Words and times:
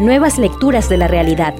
Nuevas 0.00 0.38
lecturas 0.38 0.88
de 0.88 0.96
la 0.96 1.08
realidad. 1.08 1.52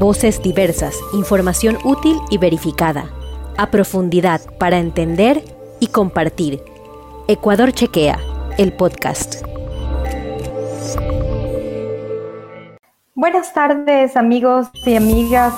Voces 0.00 0.42
diversas, 0.42 0.98
información 1.12 1.78
útil 1.84 2.18
y 2.30 2.38
verificada. 2.38 3.12
A 3.56 3.70
profundidad 3.70 4.40
para 4.58 4.78
entender 4.78 5.44
y 5.78 5.86
compartir. 5.86 6.60
Ecuador 7.28 7.70
Chequea, 7.70 8.18
el 8.58 8.72
podcast. 8.72 9.46
Buenas 13.14 13.54
tardes 13.54 14.16
amigos 14.16 14.66
y 14.84 14.96
amigas. 14.96 15.54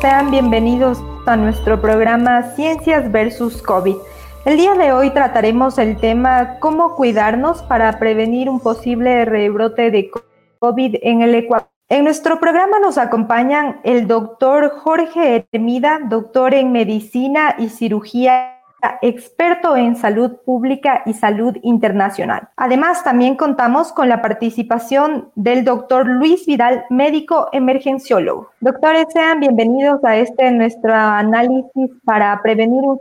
Sean 0.00 0.30
bienvenidos 0.30 1.02
a 1.26 1.36
nuestro 1.36 1.82
programa 1.82 2.54
Ciencias 2.54 3.10
versus 3.10 3.60
COVID. 3.60 3.96
El 4.44 4.56
día 4.56 4.74
de 4.74 4.92
hoy 4.92 5.10
trataremos 5.10 5.78
el 5.78 5.96
tema 5.96 6.60
cómo 6.60 6.94
cuidarnos 6.94 7.60
para 7.64 7.98
prevenir 7.98 8.48
un 8.48 8.60
posible 8.60 9.24
rebrote 9.24 9.90
de 9.90 10.12
COVID 10.60 10.98
en 11.02 11.22
el 11.22 11.34
Ecuador. 11.34 11.71
En 11.92 12.04
nuestro 12.04 12.40
programa 12.40 12.78
nos 12.78 12.96
acompañan 12.96 13.82
el 13.84 14.06
doctor 14.06 14.70
Jorge 14.70 15.46
Hermida, 15.52 16.00
doctor 16.08 16.54
en 16.54 16.72
medicina 16.72 17.54
y 17.58 17.68
cirugía, 17.68 18.62
experto 19.02 19.76
en 19.76 19.94
salud 19.96 20.36
pública 20.46 21.02
y 21.04 21.12
salud 21.12 21.54
internacional. 21.60 22.48
Además, 22.56 23.04
también 23.04 23.36
contamos 23.36 23.92
con 23.92 24.08
la 24.08 24.22
participación 24.22 25.28
del 25.34 25.66
doctor 25.66 26.06
Luis 26.06 26.46
Vidal, 26.46 26.86
médico 26.88 27.50
emergenciólogo. 27.52 28.48
Doctores, 28.60 29.04
sean 29.12 29.40
bienvenidos 29.40 30.02
a 30.02 30.16
este 30.16 30.50
nuestro 30.50 30.94
análisis 30.94 31.90
para 32.06 32.40
prevenir 32.40 32.84
un, 32.84 32.98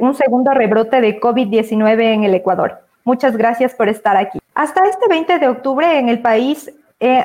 un 0.00 0.14
segundo 0.14 0.52
rebrote 0.52 1.00
de 1.00 1.18
COVID-19 1.18 2.02
en 2.02 2.24
el 2.24 2.34
Ecuador. 2.34 2.78
Muchas 3.04 3.38
gracias 3.38 3.74
por 3.74 3.88
estar 3.88 4.18
aquí. 4.18 4.38
Hasta 4.54 4.84
este 4.84 5.08
20 5.08 5.38
de 5.38 5.48
octubre 5.48 5.98
en 5.98 6.10
el 6.10 6.20
país 6.20 6.70
eh, 7.00 7.24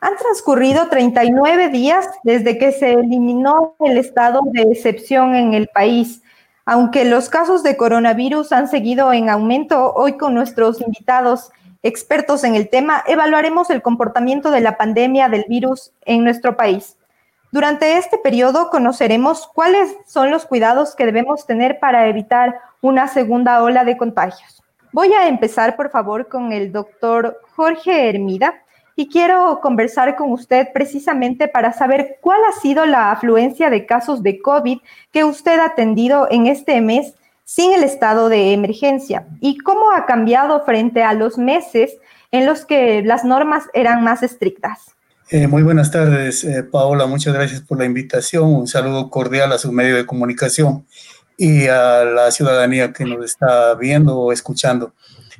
Han 0.00 0.16
transcurrido 0.16 0.88
39 0.88 1.70
días 1.70 2.08
desde 2.22 2.58
que 2.58 2.72
se 2.72 2.92
eliminó 2.92 3.74
el 3.80 3.96
estado 3.96 4.42
de 4.52 4.60
excepción 4.62 5.34
en 5.34 5.54
el 5.54 5.68
país. 5.68 6.22
Aunque 6.66 7.04
los 7.04 7.30
casos 7.30 7.62
de 7.62 7.76
coronavirus 7.76 8.52
han 8.52 8.68
seguido 8.68 9.12
en 9.12 9.30
aumento, 9.30 9.94
hoy 9.94 10.18
con 10.18 10.34
nuestros 10.34 10.80
invitados 10.80 11.50
expertos 11.82 12.44
en 12.44 12.54
el 12.54 12.68
tema, 12.68 13.02
evaluaremos 13.06 13.70
el 13.70 13.82
comportamiento 13.82 14.50
de 14.50 14.60
la 14.60 14.76
pandemia 14.76 15.28
del 15.28 15.44
virus 15.48 15.92
en 16.04 16.24
nuestro 16.24 16.56
país. 16.56 16.96
Durante 17.52 17.96
este 17.96 18.18
periodo 18.18 18.70
conoceremos 18.70 19.46
cuáles 19.46 19.96
son 20.06 20.30
los 20.30 20.46
cuidados 20.46 20.94
que 20.94 21.06
debemos 21.06 21.46
tener 21.46 21.78
para 21.78 22.08
evitar 22.08 22.60
una 22.80 23.08
segunda 23.08 23.62
ola 23.62 23.84
de 23.84 23.96
contagios. 23.96 24.62
Voy 24.92 25.12
a 25.12 25.28
empezar, 25.28 25.76
por 25.76 25.90
favor, 25.90 26.28
con 26.28 26.52
el 26.52 26.72
doctor 26.72 27.40
Jorge 27.54 28.08
Hermida 28.08 28.62
y 28.96 29.08
quiero 29.08 29.60
conversar 29.60 30.16
con 30.16 30.32
usted 30.32 30.68
precisamente 30.72 31.48
para 31.48 31.72
saber 31.72 32.18
cuál 32.20 32.40
ha 32.48 32.60
sido 32.60 32.86
la 32.86 33.12
afluencia 33.12 33.68
de 33.68 33.84
casos 33.84 34.22
de 34.22 34.40
COVID 34.40 34.78
que 35.12 35.24
usted 35.24 35.58
ha 35.60 35.66
atendido 35.66 36.26
en 36.30 36.46
este 36.46 36.80
mes 36.80 37.14
sin 37.46 37.72
el 37.72 37.84
estado 37.84 38.28
de 38.28 38.52
emergencia 38.52 39.26
y 39.40 39.56
cómo 39.58 39.92
ha 39.92 40.04
cambiado 40.04 40.64
frente 40.64 41.04
a 41.04 41.14
los 41.14 41.38
meses 41.38 41.96
en 42.32 42.44
los 42.44 42.66
que 42.66 43.02
las 43.02 43.24
normas 43.24 43.64
eran 43.72 44.02
más 44.02 44.24
estrictas. 44.24 44.80
Eh, 45.30 45.46
muy 45.46 45.62
buenas 45.62 45.92
tardes, 45.92 46.42
eh, 46.42 46.64
Paola. 46.64 47.06
Muchas 47.06 47.32
gracias 47.32 47.60
por 47.60 47.78
la 47.78 47.84
invitación. 47.84 48.52
Un 48.52 48.66
saludo 48.66 49.10
cordial 49.10 49.52
a 49.52 49.58
su 49.58 49.70
medio 49.70 49.94
de 49.94 50.04
comunicación 50.04 50.84
y 51.36 51.68
a 51.68 52.04
la 52.04 52.30
ciudadanía 52.32 52.92
que 52.92 53.04
nos 53.04 53.24
está 53.24 53.74
viendo 53.74 54.18
o 54.18 54.32
escuchando. 54.32 54.92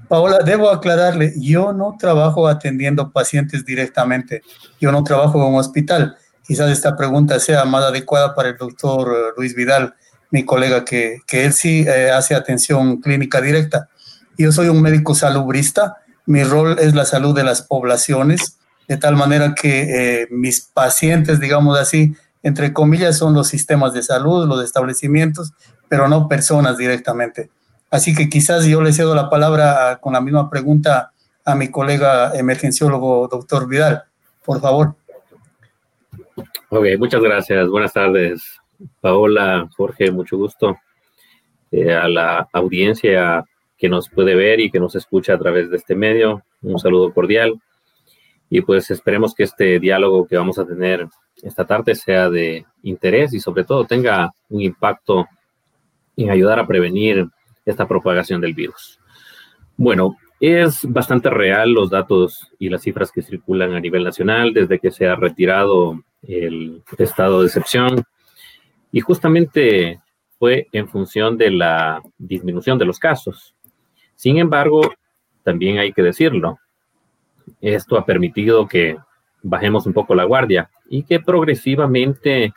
Paola, 0.09 0.39
debo 0.45 0.71
aclararle, 0.71 1.35
yo 1.37 1.73
no 1.73 1.97
trabajo 1.99 2.47
atendiendo 2.47 3.11
pacientes 3.11 3.65
directamente. 3.65 4.43
Yo 4.81 4.93
no 4.93 5.03
trabajo 5.03 5.39
en 5.39 5.55
un 5.55 5.59
hospital. 5.59 6.17
Quizás 6.47 6.71
esta 6.71 6.97
pregunta 6.97 7.41
sea 7.41 7.65
más 7.65 7.83
adecuada 7.85 8.33
para 8.37 8.51
el 8.51 8.57
doctor 8.57 9.09
eh, 9.09 9.33
Luis 9.37 9.57
Vidal 9.57 9.95
mi 10.31 10.45
colega, 10.45 10.85
que, 10.85 11.19
que 11.27 11.45
él 11.45 11.53
sí 11.53 11.85
eh, 11.87 12.11
hace 12.11 12.35
atención 12.35 13.01
clínica 13.01 13.41
directa. 13.41 13.89
Yo 14.37 14.53
soy 14.53 14.69
un 14.69 14.83
médico 14.83 15.15
salubrista, 15.15 15.99
mi 16.27 16.43
rol 16.45 16.77
es 16.79 16.95
la 16.95 17.05
salud 17.05 17.35
de 17.35 17.45
las 17.45 17.63
poblaciones, 17.63 18.59
de 18.89 18.97
tal 18.97 19.17
manera 19.17 19.55
que 19.55 20.23
eh, 20.23 20.29
mis 20.31 20.61
pacientes, 20.61 21.41
digamos 21.41 21.79
así, 21.79 22.15
entre 22.43 22.73
comillas, 22.73 23.19
son 23.19 23.35
los 23.35 23.49
sistemas 23.49 23.93
de 23.93 24.03
salud, 24.03 24.47
los 24.47 24.63
establecimientos, 24.63 25.53
pero 25.89 26.09
no 26.09 26.29
personas 26.29 26.77
directamente. 26.77 27.51
Así 27.91 28.15
que 28.15 28.29
quizás 28.29 28.65
yo 28.67 28.83
le 28.83 28.93
cedo 28.93 29.15
la 29.15 29.31
palabra 29.31 29.99
con 30.01 30.13
la 30.13 30.21
misma 30.21 30.51
pregunta 30.51 31.13
a 31.45 31.55
mi 31.55 31.71
colega 31.71 32.37
emergenciólogo, 32.37 33.29
doctor 33.29 33.69
Vidal. 33.69 34.05
Por 34.45 34.61
favor. 34.61 34.95
Ok, 36.69 36.85
muchas 36.99 37.21
gracias. 37.21 37.69
Buenas 37.69 37.93
tardes. 37.93 38.61
Paola, 39.01 39.69
Jorge, 39.77 40.11
mucho 40.11 40.37
gusto. 40.37 40.77
Eh, 41.71 41.93
a 41.93 42.09
la 42.09 42.49
audiencia 42.53 43.45
que 43.77 43.89
nos 43.89 44.09
puede 44.09 44.35
ver 44.35 44.61
y 44.61 44.71
que 44.71 44.81
nos 44.81 44.95
escucha 44.95 45.35
a 45.35 45.39
través 45.39 45.69
de 45.71 45.77
este 45.77 45.95
medio, 45.95 46.43
un 46.63 46.79
saludo 46.79 47.13
cordial. 47.13 47.61
Y 48.49 48.61
pues 48.61 48.91
esperemos 48.91 49.35
que 49.35 49.43
este 49.43 49.79
diálogo 49.81 50.27
que 50.27 50.37
vamos 50.37 50.59
a 50.59 50.67
tener 50.67 51.07
esta 51.43 51.67
tarde 51.67 51.95
sea 51.95 52.31
de 52.31 52.65
interés 52.83 53.35
y 53.35 53.41
sobre 53.41 53.65
todo 53.65 53.85
tenga 53.85 54.33
un 54.49 54.63
impacto 54.63 55.27
en 56.17 56.31
ayudar 56.31 56.59
a 56.59 56.67
prevenir 56.67 57.27
esta 57.65 57.87
propagación 57.87 58.41
del 58.41 58.55
virus. 58.55 58.99
Bueno, 59.77 60.17
es 60.41 60.81
bastante 60.85 61.29
real 61.29 61.73
los 61.73 61.91
datos 61.91 62.53
y 62.59 62.69
las 62.69 62.83
cifras 62.83 63.11
que 63.11 63.23
circulan 63.23 63.75
a 63.75 63.81
nivel 63.81 64.05
nacional 64.05 64.55
desde 64.55 64.79
que 64.79 64.91
se 64.91 65.07
ha 65.07 65.17
retirado 65.17 66.01
el 66.23 66.83
estado 66.99 67.41
de 67.41 67.47
excepción 67.47 68.05
y 68.97 69.01
justamente 69.01 70.01
fue 70.39 70.69
en 70.73 70.89
función 70.89 71.37
de 71.37 71.51
la 71.51 72.01
disminución 72.17 72.79
de 72.79 72.87
los 72.87 72.99
casos. 72.99 73.55
Sin 74.15 74.39
embargo, 74.39 74.81
también 75.43 75.77
hay 75.77 75.93
que 75.93 76.03
decirlo, 76.03 76.59
esto 77.61 77.99
ha 77.99 78.07
permitido 78.07 78.67
que 78.67 78.97
bajemos 79.43 79.85
un 79.85 79.93
poco 79.93 80.15
la 80.15 80.25
guardia 80.25 80.71
y 80.89 81.03
que 81.03 81.21
progresivamente 81.21 82.55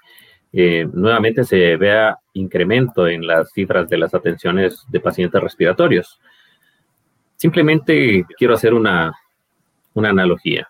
eh, 0.54 0.88
nuevamente 0.94 1.44
se 1.44 1.76
vea 1.76 2.18
incremento 2.32 3.06
en 3.06 3.28
las 3.28 3.52
cifras 3.52 3.90
de 3.90 3.98
las 3.98 4.14
atenciones 4.14 4.86
de 4.88 5.02
pacientes 5.02 5.44
respiratorios. 5.44 6.22
Simplemente 7.36 8.26
quiero 8.38 8.54
hacer 8.54 8.74
una, 8.74 9.12
una 9.94 10.12
analogía. 10.12 10.70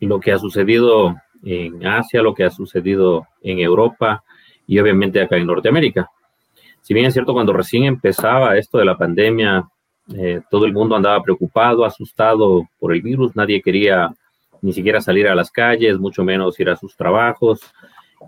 Lo 0.00 0.18
que 0.18 0.32
ha 0.32 0.38
sucedido 0.38 1.14
en 1.44 1.86
Asia, 1.86 2.22
lo 2.22 2.34
que 2.34 2.44
ha 2.44 2.50
sucedido 2.50 3.26
en 3.42 3.58
Europa, 3.58 4.24
y 4.70 4.78
obviamente 4.78 5.20
acá 5.20 5.36
en 5.36 5.48
Norteamérica. 5.48 6.08
Si 6.80 6.94
bien 6.94 7.06
es 7.06 7.12
cierto, 7.12 7.32
cuando 7.32 7.52
recién 7.52 7.82
empezaba 7.82 8.56
esto 8.56 8.78
de 8.78 8.84
la 8.84 8.96
pandemia, 8.96 9.68
eh, 10.16 10.42
todo 10.48 10.64
el 10.64 10.72
mundo 10.72 10.94
andaba 10.94 11.20
preocupado, 11.24 11.84
asustado 11.84 12.68
por 12.78 12.92
el 12.92 13.02
virus, 13.02 13.34
nadie 13.34 13.60
quería 13.60 14.14
ni 14.62 14.72
siquiera 14.72 15.00
salir 15.00 15.26
a 15.26 15.34
las 15.34 15.50
calles, 15.50 15.98
mucho 15.98 16.22
menos 16.22 16.60
ir 16.60 16.70
a 16.70 16.76
sus 16.76 16.94
trabajos. 16.94 17.60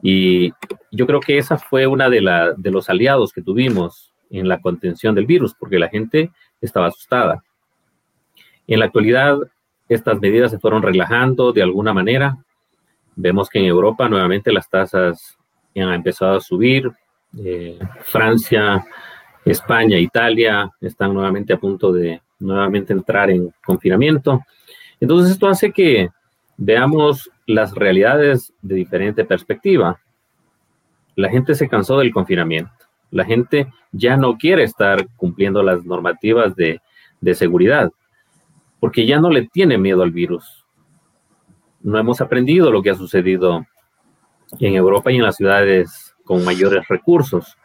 Y 0.03 0.53
yo 0.91 1.07
creo 1.07 1.21
que 1.21 1.39
esa 1.39 1.59
fue 1.59 1.87
una 1.87 2.11
de, 2.11 2.21
la, 2.21 2.55
de 2.55 2.73
los 2.73 2.91
aliados 2.91 3.33
que 3.33 3.43
tuvimos 3.43 4.13
en 4.29 4.49
la 4.49 4.61
contención 4.61 5.15
del 5.15 5.27
virus, 5.27 5.55
porque 5.55 5.79
la 5.79 5.91
gente 5.91 6.33
estaba 6.61 6.89
asustada. 6.89 7.45
En 8.67 8.81
la 8.81 8.87
actualidad, 8.87 9.39
estas 9.89 10.21
medidas 10.21 10.51
se 10.51 10.59
fueron 10.59 10.83
relajando 10.83 11.53
de 11.53 11.63
alguna 11.63 11.95
manera. 11.95 12.37
Vemos 13.15 13.49
que 13.49 13.61
en 13.61 13.67
Europa 13.67 14.09
nuevamente 14.09 14.53
las 14.53 14.69
tasas 14.69 15.39
han 15.81 15.93
empezado 15.93 16.37
a 16.37 16.41
subir. 16.41 16.91
Eh, 17.39 17.79
Francia, 18.03 18.85
España, 19.45 19.99
Italia 19.99 20.71
están 20.81 21.15
nuevamente 21.15 21.53
a 21.53 21.59
punto 21.59 21.93
de 21.93 22.21
nuevamente 22.39 22.93
entrar 22.93 23.31
en 23.31 23.53
confinamiento. 23.65 24.43
Entonces 25.01 25.33
esto 25.33 25.49
hace 25.49 25.73
que 25.73 26.11
veamos 26.57 27.31
las 27.47 27.75
realidades 27.75 28.53
de 28.63 28.75
diferente 28.75 29.25
perspectiva. 29.25 30.01
La 31.17 31.29
gente 31.29 31.55
se 31.55 31.69
cansó 31.69 31.99
del 31.99 32.13
confinamiento. 32.13 32.73
La 33.11 33.25
gente 33.25 33.73
ya 33.93 34.17
no 34.17 34.37
quiere 34.39 34.63
estar 34.63 35.07
cumpliendo 35.17 35.63
las 35.63 35.85
normativas 35.85 36.55
de, 36.57 36.81
de 37.21 37.35
seguridad 37.35 37.91
porque 38.83 39.07
ya 39.07 39.21
no 39.21 39.31
le 39.31 39.47
tiene 39.47 39.79
miedo 39.79 40.03
al 40.03 40.11
virus. 40.11 40.65
No 41.83 42.01
hemos 42.01 42.21
aprendido 42.21 42.73
lo 42.73 42.83
que 42.83 42.91
ha 42.91 42.97
sucedido 42.97 43.65
en 44.59 44.75
Europa 44.75 45.11
y 45.11 45.17
en 45.17 45.23
las 45.23 45.37
ciudades 45.37 46.15
con 46.25 46.45
mayores 46.45 46.87
recursos. 46.89 47.57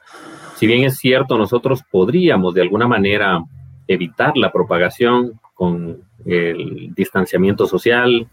Si 0.56 0.66
bien 0.66 0.84
es 0.84 0.98
cierto, 0.98 1.38
nosotros 1.38 1.84
podríamos 1.90 2.54
de 2.54 2.62
alguna 2.62 2.88
manera 2.88 3.44
evitar 3.88 4.36
la 4.36 4.52
propagación 4.52 5.40
con 5.54 6.02
el 6.26 6.94
distanciamiento 6.96 7.68
social, 7.68 8.28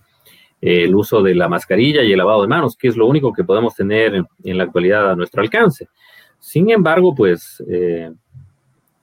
el 0.60 0.94
uso 0.94 1.22
de 1.22 1.34
la 1.34 1.48
mascarilla 1.48 2.02
y 2.02 2.12
el 2.12 2.18
lavado 2.18 2.42
de 2.42 2.48
manos, 2.48 2.76
que 2.76 2.88
es 2.88 2.96
lo 2.96 3.06
único 3.06 3.32
que 3.32 3.44
podemos 3.44 3.74
tener 3.74 4.14
en, 4.42 4.58
la 4.58 4.64
actualidad 4.64 5.10
a 5.10 5.16
nuestro 5.16 5.42
alcance. 5.42 5.88
Sin 6.38 6.70
embargo, 6.70 7.14
pues 7.14 7.62
eh, 7.68 8.10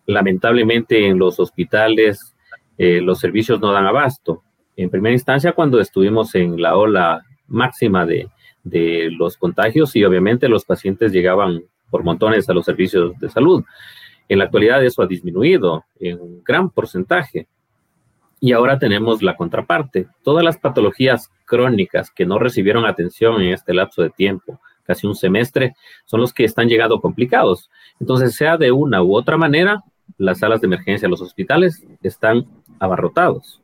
lamentablemente 0.08 1.08
en 1.08 1.20
los 1.20 1.40
hospitales 1.40 2.36
eh, 2.78 3.02
los 3.02 3.20
servicios 3.20 3.60
no 3.60 3.72
dan 3.72 3.86
abasto. 3.86 4.44
En 4.76 4.90
primera 4.90 5.14
instancia, 5.14 5.52
cuando 5.52 5.80
estuvimos 5.80 6.34
en 6.36 6.60
la 6.60 6.76
ola 6.76 7.24
máxima 7.48 8.06
de, 8.06 8.30
de 8.64 9.10
los 9.12 9.38
contagios 9.38 9.96
y 9.96 10.04
obviamente 10.04 10.48
los 10.48 10.66
pacientes 10.66 11.12
llegaban 11.12 11.64
por 11.90 12.04
montones 12.04 12.50
a 12.50 12.54
los 12.54 12.66
servicios 12.66 13.18
de 13.20 13.30
salud. 13.30 13.64
En 14.30 14.40
la 14.40 14.46
actualidad 14.46 14.84
eso 14.84 15.02
ha 15.02 15.08
disminuido 15.08 15.86
en 16.00 16.20
un 16.20 16.44
gran 16.44 16.70
porcentaje. 16.70 17.48
Y 18.40 18.54
ahora 18.54 18.80
tenemos 18.80 19.22
la 19.22 19.36
contraparte. 19.36 20.08
Todas 20.24 20.44
las 20.44 20.58
patologías 20.58 21.30
crónicas 21.46 22.10
que 22.10 22.26
no 22.26 22.40
recibieron 22.40 22.86
atención 22.86 23.42
en 23.42 23.54
este 23.54 23.74
lapso 23.74 24.02
de 24.02 24.10
tiempo, 24.10 24.60
casi 24.84 25.06
un 25.06 25.16
semestre, 25.16 25.76
son 26.06 26.22
los 26.22 26.34
que 26.34 26.46
están 26.46 26.68
llegando 26.68 27.02
complicados. 27.02 27.70
Entonces, 28.00 28.34
sea 28.34 28.58
de 28.58 28.72
una 28.72 29.04
u 29.04 29.16
otra 29.16 29.38
manera, 29.38 29.84
las 30.18 30.40
salas 30.40 30.62
de 30.62 30.68
emergencia, 30.68 31.08
los 31.08 31.22
hospitales 31.22 31.86
están 32.02 32.46
abarrotados. 32.80 33.61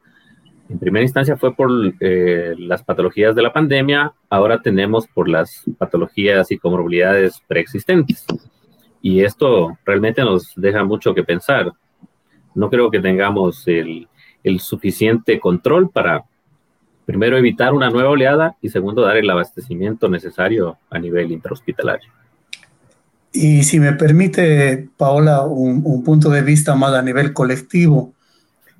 En 0.70 0.80
primera 0.80 1.04
instancia 1.04 1.38
fue 1.38 1.56
por 1.56 1.70
eh, 2.00 2.54
las 2.58 2.84
patologías 2.84 3.36
de 3.36 3.42
la 3.42 3.54
pandemia, 3.54 4.14
ahora 4.30 4.62
tenemos 4.62 5.08
por 5.08 5.30
las 5.30 5.64
patologías 5.78 6.52
y 6.52 6.58
comorbilidades 6.58 7.42
preexistentes. 7.48 8.26
Y 9.02 9.24
esto 9.24 9.78
realmente 9.86 10.22
nos 10.22 10.52
deja 10.56 10.84
mucho 10.84 11.14
que 11.14 11.24
pensar. 11.24 11.72
No 12.54 12.70
creo 12.70 12.92
que 12.92 13.00
tengamos 13.00 13.64
el, 13.68 14.08
suficiente 14.60 15.40
control 15.40 15.90
para, 15.90 16.24
primero, 17.06 17.38
evitar 17.38 17.74
una 17.74 17.90
nueva 17.90 18.10
oleada 18.10 18.56
y 18.62 18.70
segundo, 18.70 19.02
dar 19.02 19.18
el 19.18 19.30
abastecimiento 19.30 20.08
necesario 20.08 20.78
a 20.90 21.00
nivel 21.00 21.32
intrahospitalario. 21.32 22.10
Y 23.34 23.64
si 23.64 23.80
me 23.80 23.94
permite, 23.94 24.90
Paola, 24.98 25.44
un, 25.44 26.04
punto 26.04 26.30
de 26.30 26.42
vista 26.42 26.76
más 26.76 26.94
a 26.94 27.02
nivel 27.02 27.34
colectivo. 27.34 28.14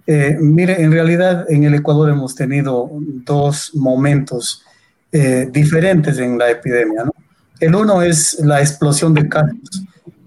Eh, 0.08 0.38
mire, 0.40 0.82
en 0.82 0.92
realidad 0.92 1.46
en 1.50 1.66
el 1.66 1.76
Ecuador 1.76 2.10
hemos 2.10 2.34
tenido 2.34 2.90
dos 2.92 3.76
momentos 3.76 4.64
eh, 5.12 5.50
diferentes 5.52 6.18
en 6.18 6.38
la 6.38 6.50
epidemia. 6.50 7.04
¿no? 7.04 7.14
El 7.60 7.76
uno 7.76 8.02
es 8.02 8.40
la 8.40 8.62
explosión 8.62 9.14
de 9.14 9.28
casos 9.28 9.84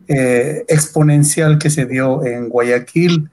eh, 0.07 0.65
exponencial 0.69 1.59
que 1.59 1.71
se 1.71 1.87
dio 1.87 2.25
en 2.27 2.49
Guayaquil 2.49 3.31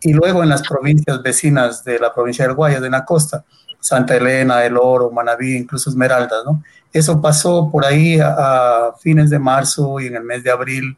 y 0.00 0.12
luego 0.12 0.42
en 0.42 0.50
las 0.50 0.66
provincias 0.66 1.22
vecinas 1.22 1.82
de 1.84 1.98
la 1.98 2.12
provincia 2.12 2.44
del 2.44 2.54
Guayas, 2.54 2.82
de 2.82 2.90
la 2.90 3.04
costa, 3.04 3.44
Santa 3.80 4.16
Elena, 4.16 4.64
El 4.64 4.76
Oro, 4.76 5.10
Manabí, 5.10 5.56
incluso 5.56 5.88
Esmeraldas, 5.88 6.44
¿no? 6.44 6.62
Eso 6.92 7.20
pasó 7.20 7.70
por 7.70 7.84
ahí 7.84 8.18
a, 8.20 8.92
fines 9.00 9.30
de 9.30 9.38
marzo 9.38 10.00
y 10.00 10.06
en 10.06 10.16
el 10.16 10.24
mes 10.24 10.42
de 10.42 10.50
abril, 10.50 10.96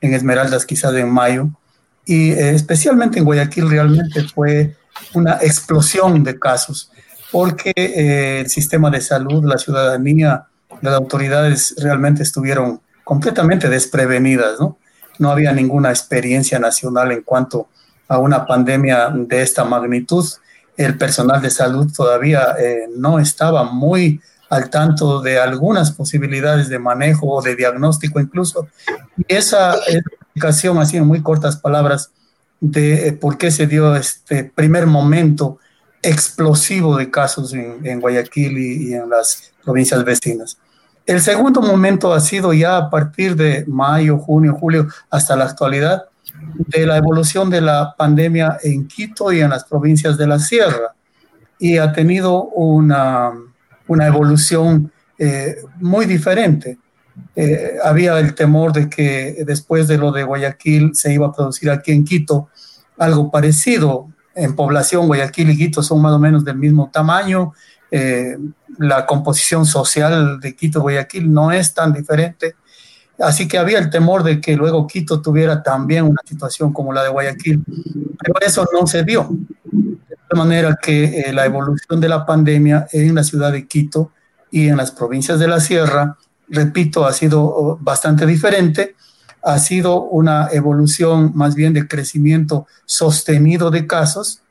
en 0.00 0.14
Esmeraldas 0.14 0.64
quizás 0.64 0.94
en 0.94 1.10
mayo, 1.10 1.48
y 2.04 2.32
eh, 2.32 2.50
especialmente 2.50 3.18
en 3.18 3.24
Guayaquil 3.24 3.70
realmente 3.70 4.22
fue 4.24 4.76
una 5.14 5.38
explosión 5.40 6.24
de 6.24 6.38
casos, 6.38 6.90
porque 7.30 7.72
eh, 7.76 8.40
el 8.40 8.50
sistema 8.50 8.90
de 8.90 9.00
salud, 9.00 9.44
la 9.44 9.58
ciudadanía, 9.58 10.46
las 10.80 10.94
autoridades 10.94 11.74
realmente 11.78 12.22
estuvieron 12.22 12.80
completamente 13.04 13.68
desprevenidas, 13.68 14.58
¿no? 14.60 14.78
No 15.18 15.30
había 15.30 15.52
ninguna 15.52 15.90
experiencia 15.90 16.58
nacional 16.58 17.12
en 17.12 17.22
cuanto 17.22 17.68
a 18.08 18.18
una 18.18 18.46
pandemia 18.46 19.10
de 19.14 19.42
esta 19.42 19.64
magnitud, 19.64 20.26
el 20.76 20.96
personal 20.96 21.40
de 21.40 21.50
salud 21.50 21.92
todavía 21.94 22.54
eh, 22.58 22.88
no 22.96 23.18
estaba 23.18 23.64
muy 23.64 24.20
al 24.48 24.68
tanto 24.68 25.22
de 25.22 25.38
algunas 25.38 25.92
posibilidades 25.92 26.68
de 26.68 26.78
manejo 26.78 27.26
o 27.26 27.42
de 27.42 27.56
diagnóstico 27.56 28.20
incluso. 28.20 28.68
Y 29.16 29.34
esa 29.34 29.76
explicación, 30.32 30.78
así 30.78 30.96
en 30.96 31.06
muy 31.06 31.22
cortas 31.22 31.56
palabras, 31.56 32.10
de 32.60 33.08
eh, 33.08 33.12
por 33.12 33.36
qué 33.36 33.50
se 33.50 33.66
dio 33.66 33.94
este 33.94 34.44
primer 34.44 34.86
momento 34.86 35.58
explosivo 36.02 36.96
de 36.96 37.10
casos 37.10 37.52
en, 37.52 38.00
Guayaquil 38.00 38.58
y, 38.58 38.94
en 38.94 39.10
las 39.10 39.52
provincias 39.64 40.04
vecinas. 40.04 40.58
El 41.06 41.20
segundo 41.20 41.60
momento 41.60 42.12
ha 42.12 42.20
sido 42.20 42.52
ya 42.52 42.76
a 42.76 42.90
partir 42.90 43.36
de 43.36 43.64
mayo, 43.66 44.18
junio, 44.18 44.54
julio, 44.54 44.88
hasta 45.10 45.36
la 45.36 45.44
actualidad, 45.44 46.04
de 46.54 46.86
la 46.86 46.96
evolución 46.96 47.50
de 47.50 47.60
la 47.60 47.94
pandemia 47.96 48.58
en 48.62 48.86
Quito 48.88 49.32
y 49.32 49.40
en 49.40 49.50
las 49.50 49.64
provincias 49.64 50.16
de 50.16 50.26
la 50.26 50.38
Sierra. 50.38 50.94
Y 51.58 51.76
ha 51.78 51.92
tenido 51.92 52.44
una, 52.44 53.32
una 53.86 54.06
evolución 54.06 54.90
eh, 55.18 55.56
muy 55.80 56.06
diferente. 56.06 56.78
Eh, 57.34 57.74
había 57.82 58.18
el 58.18 58.34
temor 58.34 58.72
de 58.72 58.88
que 58.88 59.44
después 59.46 59.88
de 59.88 59.98
lo 59.98 60.12
de 60.12 60.24
Guayaquil 60.24 60.94
se 60.94 61.12
iba 61.12 61.26
a 61.26 61.32
producir 61.32 61.70
aquí 61.70 61.92
en 61.92 62.04
Quito 62.04 62.48
algo 62.98 63.30
parecido. 63.30 64.08
En 64.34 64.54
población, 64.56 65.06
Guayaquil 65.06 65.50
y 65.50 65.56
Quito 65.56 65.82
son 65.82 66.00
más 66.00 66.12
o 66.12 66.18
menos 66.18 66.44
del 66.44 66.56
mismo 66.56 66.90
tamaño. 66.92 67.52
Eh, 67.90 68.38
la 68.78 69.04
composición 69.04 69.66
social 69.66 70.40
de 70.40 70.56
Quito 70.56 70.80
Guayaquil 70.80 71.32
no 71.32 71.52
es 71.52 71.74
tan 71.74 71.92
diferente. 71.92 72.54
Así 73.18 73.46
que 73.46 73.58
había 73.58 73.78
el 73.78 73.90
temor 73.90 74.22
de 74.22 74.40
que 74.40 74.56
luego 74.56 74.86
Quito 74.86 75.20
tuviera 75.20 75.62
también 75.62 76.04
una 76.04 76.20
situación 76.24 76.72
como 76.72 76.92
la 76.92 77.02
de 77.02 77.10
Guayaquil, 77.10 77.62
pero 78.18 78.34
eso 78.40 78.66
no 78.72 78.86
se 78.86 79.04
dio. 79.04 79.28
De 79.70 80.38
manera 80.38 80.78
que 80.80 81.20
eh, 81.20 81.32
la 81.32 81.44
evolución 81.44 82.00
de 82.00 82.08
la 82.08 82.24
pandemia 82.24 82.86
en 82.90 83.14
la 83.14 83.22
ciudad 83.22 83.52
de 83.52 83.66
Quito 83.68 84.10
y 84.50 84.68
en 84.68 84.78
las 84.78 84.90
provincias 84.90 85.38
de 85.38 85.48
la 85.48 85.60
Sierra, 85.60 86.16
repito, 86.48 87.06
ha 87.06 87.12
sido 87.12 87.42
oh, 87.42 87.78
bastante 87.80 88.26
diferente. 88.26 88.96
Ha 89.42 89.58
sido 89.58 90.02
una 90.02 90.48
evolución 90.52 91.32
más 91.34 91.54
bien 91.54 91.72
de 91.72 91.88
crecimiento 91.88 92.66
sostenido 92.84 93.70
de 93.70 93.86
casos. 93.86 94.42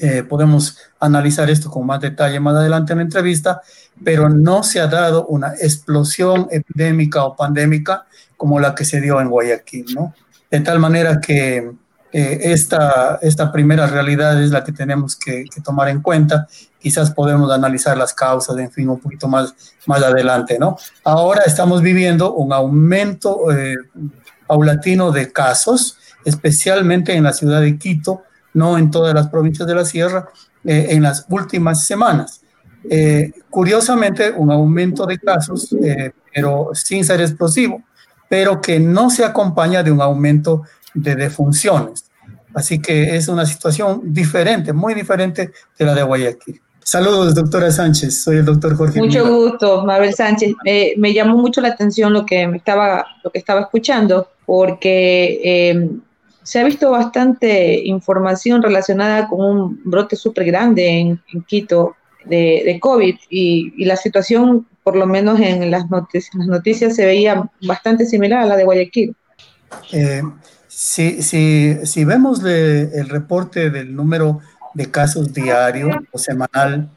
Eh, 0.00 0.22
podemos 0.22 0.78
analizar 1.00 1.50
esto 1.50 1.70
con 1.70 1.86
más 1.86 2.00
detalle 2.00 2.40
más 2.40 2.54
adelante 2.54 2.92
en 2.92 2.98
la 2.98 3.04
entrevista, 3.04 3.60
pero 4.02 4.28
no 4.28 4.62
se 4.62 4.80
ha 4.80 4.86
dado 4.86 5.26
una 5.26 5.54
explosión 5.60 6.48
epidémica 6.50 7.24
o 7.24 7.36
pandémica 7.36 8.06
como 8.36 8.58
la 8.58 8.74
que 8.74 8.84
se 8.84 9.00
dio 9.00 9.20
en 9.20 9.28
Guayaquil, 9.28 9.94
¿no? 9.94 10.14
De 10.50 10.60
tal 10.60 10.78
manera 10.78 11.20
que 11.20 11.72
eh, 12.14 12.52
esta, 12.52 13.18
esta 13.22 13.50
primera 13.50 13.86
realidad 13.86 14.40
es 14.42 14.50
la 14.50 14.62
que 14.62 14.72
tenemos 14.72 15.16
que, 15.16 15.46
tomar 15.64 15.88
en 15.88 16.02
cuenta. 16.02 16.46
Quizás 16.78 17.10
podemos 17.10 17.50
analizar 17.50 17.96
las 17.96 18.12
causas, 18.12 18.58
en 18.58 18.70
fin, 18.70 18.90
un 18.90 19.00
poquito 19.00 19.28
más, 19.28 19.54
más 19.86 20.02
adelante, 20.02 20.58
¿no? 20.58 20.76
Ahora 21.04 21.42
estamos 21.46 21.80
viviendo 21.80 22.34
un 22.34 22.52
aumento 22.52 23.50
eh, 23.50 23.76
paulatino 24.46 25.10
de 25.10 25.32
casos, 25.32 25.96
especialmente 26.24 27.14
en 27.14 27.24
la 27.24 27.32
ciudad 27.32 27.62
de 27.62 27.78
Quito, 27.78 28.22
no 28.52 28.76
en 28.76 28.90
todas 28.90 29.14
las 29.14 29.28
provincias 29.28 29.66
de 29.66 29.74
la 29.74 29.86
Sierra, 29.86 30.28
eh, 30.64 30.88
en 30.90 31.02
las 31.02 31.24
últimas 31.30 31.84
semanas. 31.84 32.40
Curiosamente, 33.48 34.32
un 34.32 34.50
aumento 34.50 35.06
de 35.06 35.16
casos, 35.16 35.74
pero 36.34 36.70
sin 36.74 37.04
ser 37.04 37.20
explosivo, 37.20 37.80
pero 38.28 38.60
que 38.60 38.80
no 38.80 39.08
se 39.08 39.24
acompaña 39.24 39.84
de 39.84 39.92
un 39.92 40.00
aumento 40.00 40.64
de 40.94 41.14
defunciones. 41.14 42.11
Así 42.54 42.80
que 42.80 43.16
es 43.16 43.28
una 43.28 43.46
situación 43.46 44.00
diferente, 44.04 44.72
muy 44.72 44.94
diferente 44.94 45.52
de 45.78 45.84
la 45.84 45.94
de 45.94 46.02
Guayaquil. 46.02 46.60
Saludos, 46.84 47.34
doctora 47.34 47.70
Sánchez. 47.70 48.22
Soy 48.24 48.38
el 48.38 48.44
doctor 48.44 48.76
Jorge. 48.76 48.98
Mucho 48.98 49.26
gusto, 49.26 49.84
Mabel 49.84 50.14
Sánchez. 50.14 50.54
me 50.96 51.12
llamó 51.12 51.38
mucho 51.38 51.60
la 51.60 51.68
atención 51.68 52.12
lo 52.12 52.26
que, 52.26 52.46
me 52.48 52.56
estaba, 52.56 53.06
lo 53.22 53.30
que 53.30 53.38
estaba 53.38 53.60
escuchando, 53.62 54.28
porque 54.44 55.40
eh, 55.44 55.90
se 56.42 56.58
ha 56.58 56.64
visto 56.64 56.90
bastante 56.90 57.80
información 57.84 58.62
relacionada 58.62 59.28
con 59.28 59.44
un 59.44 59.80
brote 59.84 60.16
súper 60.16 60.44
grande 60.44 60.88
en, 60.88 61.20
Quito 61.46 61.96
de, 62.24 62.78
COVID 62.80 63.14
y, 63.30 63.84
la 63.84 63.96
situación, 63.96 64.66
por 64.82 64.96
lo 64.96 65.06
menos 65.06 65.40
en 65.40 65.70
las 65.70 65.88
noticias, 65.88 66.34
las 66.34 66.48
noticias, 66.48 66.96
se 66.96 67.06
veía 67.06 67.48
bastante 67.62 68.06
similar 68.06 68.42
a 68.42 68.46
la 68.46 68.56
de 68.56 68.64
Guayaquil. 68.64 69.14
Eh, 69.92 70.22
si, 70.74 72.04
vemos 72.04 72.42
el 72.44 73.08
reporte 73.08 73.70
del 73.70 73.94
número 73.94 74.40
de 74.74 74.90
casos 74.90 75.32
diario 75.32 75.90
o 76.10 76.18
semanal 76.18 76.88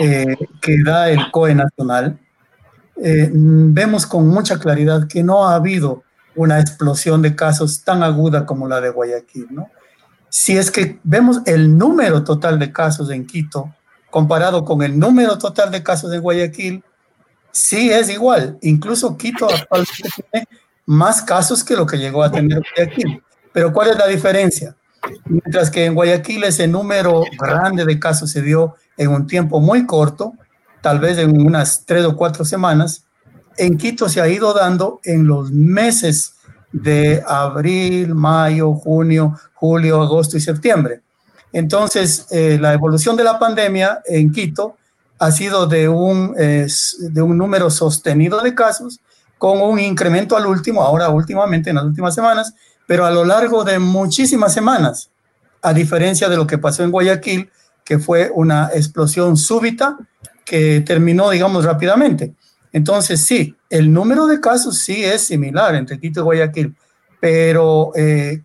eh, 0.00 0.36
que 0.60 0.82
da 0.82 1.08
el 1.08 1.30
COE 1.30 1.54
nacional, 1.54 2.18
eh, 2.96 3.30
vemos 3.32 4.06
con 4.06 4.26
mucha 4.28 4.58
claridad 4.58 5.06
que 5.06 5.22
no 5.22 5.46
ha 5.46 5.54
habido 5.54 6.02
una 6.34 6.60
explosión 6.60 7.22
de 7.22 7.36
casos 7.36 7.84
tan 7.84 8.02
aguda 8.02 8.44
como 8.44 8.66
la 8.66 8.80
de 8.80 8.90
Guayaquil, 8.90 9.48
¿no? 9.50 9.70
Si 10.28 10.56
es 10.56 10.70
que 10.70 10.98
vemos 11.04 11.42
el 11.44 11.76
número 11.76 12.24
total 12.24 12.58
de 12.58 12.72
casos 12.72 13.10
en 13.10 13.26
Quito 13.26 13.72
comparado 14.10 14.64
con 14.64 14.82
el 14.82 14.98
número 14.98 15.38
total 15.38 15.70
de 15.70 15.82
casos 15.82 16.12
en 16.12 16.22
Guayaquil, 16.22 16.82
sí 17.50 17.90
es 17.90 18.08
igual. 18.08 18.58
Incluso 18.62 19.16
Quito 19.16 19.46
actualmente 19.46 20.08
tiene 20.30 20.48
más 20.86 21.22
casos 21.22 21.64
que 21.64 21.76
lo 21.76 21.86
que 21.86 21.98
llegó 21.98 22.22
a 22.22 22.30
tener 22.30 22.62
Guayaquil. 22.76 23.22
Pero 23.52 23.72
¿cuál 23.72 23.90
es 23.90 23.98
la 23.98 24.06
diferencia? 24.06 24.76
Mientras 25.24 25.70
que 25.70 25.84
en 25.84 25.94
Guayaquil 25.94 26.44
ese 26.44 26.66
número 26.66 27.24
grande 27.38 27.84
de 27.84 27.98
casos 27.98 28.30
se 28.30 28.42
dio 28.42 28.76
en 28.96 29.08
un 29.08 29.26
tiempo 29.26 29.60
muy 29.60 29.86
corto, 29.86 30.34
tal 30.80 31.00
vez 31.00 31.18
en 31.18 31.40
unas 31.44 31.84
tres 31.84 32.04
o 32.04 32.16
cuatro 32.16 32.44
semanas, 32.44 33.04
en 33.56 33.76
Quito 33.76 34.08
se 34.08 34.20
ha 34.20 34.28
ido 34.28 34.54
dando 34.54 35.00
en 35.04 35.26
los 35.26 35.50
meses 35.52 36.34
de 36.72 37.22
abril, 37.26 38.14
mayo, 38.14 38.72
junio, 38.74 39.38
julio, 39.54 40.00
agosto 40.00 40.36
y 40.36 40.40
septiembre. 40.40 41.02
Entonces, 41.52 42.26
eh, 42.30 42.58
la 42.58 42.72
evolución 42.72 43.16
de 43.16 43.24
la 43.24 43.38
pandemia 43.38 44.00
en 44.06 44.32
Quito 44.32 44.76
ha 45.18 45.30
sido 45.30 45.66
de 45.66 45.88
un, 45.88 46.34
de 46.34 47.22
un 47.22 47.38
número 47.38 47.70
sostenido 47.70 48.40
de 48.40 48.54
casos 48.54 49.00
con 49.42 49.60
un 49.60 49.80
incremento 49.80 50.36
al 50.36 50.46
último, 50.46 50.84
ahora 50.84 51.08
últimamente, 51.08 51.70
en 51.70 51.74
las 51.74 51.84
últimas 51.84 52.14
semanas, 52.14 52.54
pero 52.86 53.04
a 53.04 53.10
lo 53.10 53.24
largo 53.24 53.64
de 53.64 53.80
muchísimas 53.80 54.54
semanas, 54.54 55.10
a 55.62 55.72
diferencia 55.72 56.28
de 56.28 56.36
lo 56.36 56.46
que 56.46 56.58
pasó 56.58 56.84
en 56.84 56.92
Guayaquil, 56.92 57.50
que 57.84 57.98
fue 57.98 58.30
una 58.32 58.70
explosión 58.72 59.36
súbita 59.36 59.98
que 60.44 60.80
terminó, 60.82 61.28
digamos, 61.30 61.64
rápidamente. 61.64 62.36
Entonces, 62.72 63.20
sí, 63.20 63.56
el 63.68 63.92
número 63.92 64.28
de 64.28 64.40
casos 64.40 64.78
sí 64.78 65.04
es 65.04 65.22
similar 65.22 65.74
entre 65.74 65.98
Quito 65.98 66.20
y 66.20 66.22
Guayaquil, 66.22 66.76
pero 67.20 67.90
eh, 67.96 68.44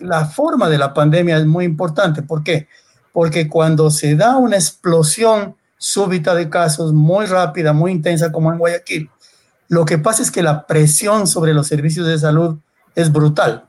la 0.00 0.24
forma 0.24 0.70
de 0.70 0.78
la 0.78 0.94
pandemia 0.94 1.36
es 1.36 1.44
muy 1.44 1.66
importante. 1.66 2.22
¿Por 2.22 2.42
qué? 2.42 2.66
Porque 3.12 3.46
cuando 3.46 3.90
se 3.90 4.16
da 4.16 4.38
una 4.38 4.56
explosión 4.56 5.54
súbita 5.76 6.34
de 6.34 6.48
casos 6.48 6.94
muy 6.94 7.26
rápida, 7.26 7.74
muy 7.74 7.92
intensa 7.92 8.32
como 8.32 8.50
en 8.50 8.58
Guayaquil, 8.58 9.10
lo 9.68 9.84
que 9.84 9.98
pasa 9.98 10.22
es 10.22 10.30
que 10.30 10.42
la 10.42 10.66
presión 10.66 11.26
sobre 11.26 11.54
los 11.54 11.66
servicios 11.66 12.06
de 12.06 12.18
salud 12.18 12.58
es 12.94 13.12
brutal. 13.12 13.64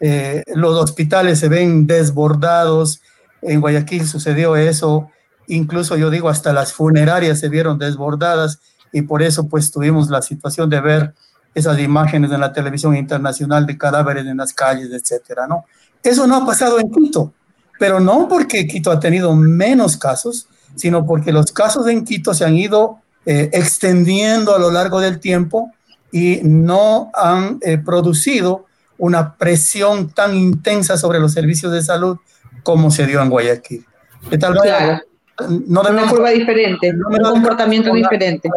Eh, 0.00 0.42
los 0.54 0.76
hospitales 0.76 1.38
se 1.38 1.48
ven 1.48 1.86
desbordados. 1.86 3.00
En 3.40 3.60
Guayaquil 3.60 4.06
sucedió 4.06 4.56
eso. 4.56 5.10
Incluso 5.46 5.96
yo 5.96 6.10
digo, 6.10 6.28
hasta 6.28 6.52
las 6.52 6.72
funerarias 6.72 7.38
se 7.38 7.48
vieron 7.48 7.78
desbordadas 7.78 8.60
y 8.92 9.02
por 9.02 9.22
eso 9.22 9.48
pues 9.48 9.70
tuvimos 9.70 10.10
la 10.10 10.22
situación 10.22 10.68
de 10.70 10.80
ver 10.80 11.14
esas 11.54 11.78
imágenes 11.78 12.30
en 12.32 12.40
la 12.40 12.52
televisión 12.52 12.96
internacional 12.96 13.66
de 13.66 13.76
cadáveres 13.78 14.26
en 14.26 14.36
las 14.36 14.52
calles, 14.52 14.90
etcétera, 14.92 15.46
¿no? 15.46 15.64
Eso 16.02 16.26
no 16.26 16.36
ha 16.36 16.46
pasado 16.46 16.80
en 16.80 16.90
Quito, 16.90 17.32
pero 17.78 18.00
no 18.00 18.28
porque 18.28 18.66
Quito 18.66 18.90
ha 18.90 19.00
tenido 19.00 19.34
menos 19.36 19.96
casos, 19.96 20.48
sino 20.74 21.06
porque 21.06 21.32
los 21.32 21.52
casos 21.52 21.86
en 21.88 22.04
Quito 22.04 22.34
se 22.34 22.44
han 22.44 22.56
ido 22.56 23.01
eh, 23.26 23.50
extendiendo 23.52 24.54
a 24.54 24.58
lo 24.58 24.70
largo 24.70 25.00
del 25.00 25.20
tiempo 25.20 25.72
y 26.10 26.40
no 26.42 27.10
han 27.14 27.58
eh, 27.62 27.78
producido 27.78 28.66
una 28.98 29.36
presión 29.36 30.10
tan 30.10 30.34
intensa 30.34 30.96
sobre 30.96 31.18
los 31.18 31.32
servicios 31.32 31.72
de 31.72 31.82
salud 31.82 32.18
como 32.62 32.90
se 32.90 33.06
dio 33.06 33.20
en 33.22 33.30
Guayaquil. 33.30 33.84
De 34.30 34.38
tal 34.38 34.54
manera, 34.54 35.02
no 35.48 35.80
una 35.80 36.08
curva 36.08 36.30
diferente, 36.30 36.92
un 36.92 37.30
comportamiento 37.30 37.92
diferente. 37.92 38.48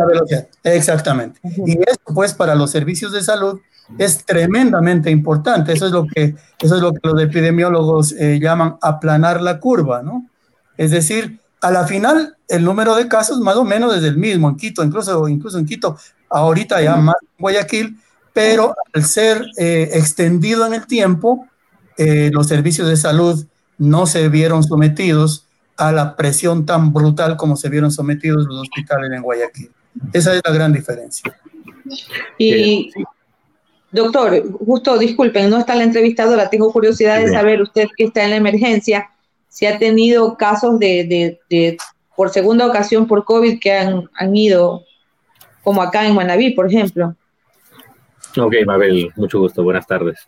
Exactamente. 0.63 1.39
Y 1.65 1.73
eso, 1.73 1.99
pues, 2.13 2.33
para 2.33 2.55
los 2.55 2.71
servicios 2.71 3.11
de 3.11 3.21
salud 3.23 3.59
es 3.97 4.25
tremendamente 4.25 5.09
importante. 5.09 5.73
Eso 5.73 5.85
es 5.85 5.91
lo 5.91 6.05
que, 6.05 6.35
eso 6.59 6.75
es 6.75 6.81
lo 6.81 6.93
que 6.93 6.99
los 7.03 7.21
epidemiólogos 7.21 8.13
eh, 8.13 8.39
llaman 8.39 8.77
aplanar 8.81 9.41
la 9.41 9.59
curva, 9.59 10.01
¿no? 10.03 10.27
Es 10.77 10.91
decir, 10.91 11.39
a 11.61 11.71
la 11.71 11.85
final, 11.87 12.35
el 12.47 12.63
número 12.63 12.95
de 12.95 13.07
casos 13.07 13.39
más 13.39 13.55
o 13.55 13.63
menos 13.63 13.95
es 13.95 14.03
el 14.03 14.17
mismo 14.17 14.49
en 14.49 14.57
Quito, 14.57 14.83
incluso, 14.83 15.27
incluso 15.27 15.57
en 15.57 15.65
Quito, 15.65 15.97
ahorita 16.29 16.81
ya 16.81 16.95
más 16.95 17.15
en 17.21 17.27
Guayaquil, 17.39 17.97
pero 18.33 18.75
al 18.93 19.03
ser 19.03 19.45
eh, 19.57 19.89
extendido 19.93 20.65
en 20.67 20.73
el 20.73 20.85
tiempo, 20.85 21.47
eh, 21.97 22.29
los 22.33 22.47
servicios 22.47 22.87
de 22.87 22.97
salud 22.97 23.45
no 23.77 24.05
se 24.05 24.27
vieron 24.29 24.63
sometidos 24.63 25.45
a 25.77 25.91
la 25.91 26.15
presión 26.15 26.65
tan 26.65 26.93
brutal 26.93 27.37
como 27.37 27.55
se 27.55 27.69
vieron 27.69 27.91
sometidos 27.91 28.45
los 28.45 28.61
hospitales 28.61 29.11
en 29.11 29.21
Guayaquil. 29.21 29.71
Esa 30.13 30.33
es 30.35 30.41
la 30.45 30.53
gran 30.53 30.73
diferencia. 30.73 31.37
Y, 32.37 32.91
doctor, 33.91 34.43
justo 34.65 34.97
disculpen, 34.97 35.49
no 35.49 35.59
está 35.59 35.75
la 35.75 35.83
entrevistadora, 35.83 36.49
tengo 36.49 36.71
curiosidad 36.71 37.19
de 37.19 37.29
saber, 37.29 37.61
usted 37.61 37.87
que 37.95 38.05
está 38.05 38.23
en 38.23 38.31
la 38.31 38.35
emergencia, 38.37 39.09
si 39.55 39.65
ha 39.65 39.79
tenido 39.79 40.35
casos 40.35 40.77
de, 40.79 41.39
de, 41.49 41.77
por 42.13 42.29
segunda 42.29 42.67
ocasión 42.67 43.07
por 43.07 43.23
COVID 43.23 43.57
que 43.57 43.71
han, 43.71 44.09
han 44.13 44.35
ido, 44.35 44.83
como 45.63 45.81
acá 45.81 46.05
en 46.05 46.13
Manaví, 46.13 46.51
por 46.51 46.67
ejemplo. 46.67 47.15
Ok, 48.37 48.53
Mabel, 48.65 49.13
mucho 49.15 49.39
gusto, 49.39 49.63
buenas 49.63 49.87
tardes. 49.87 50.19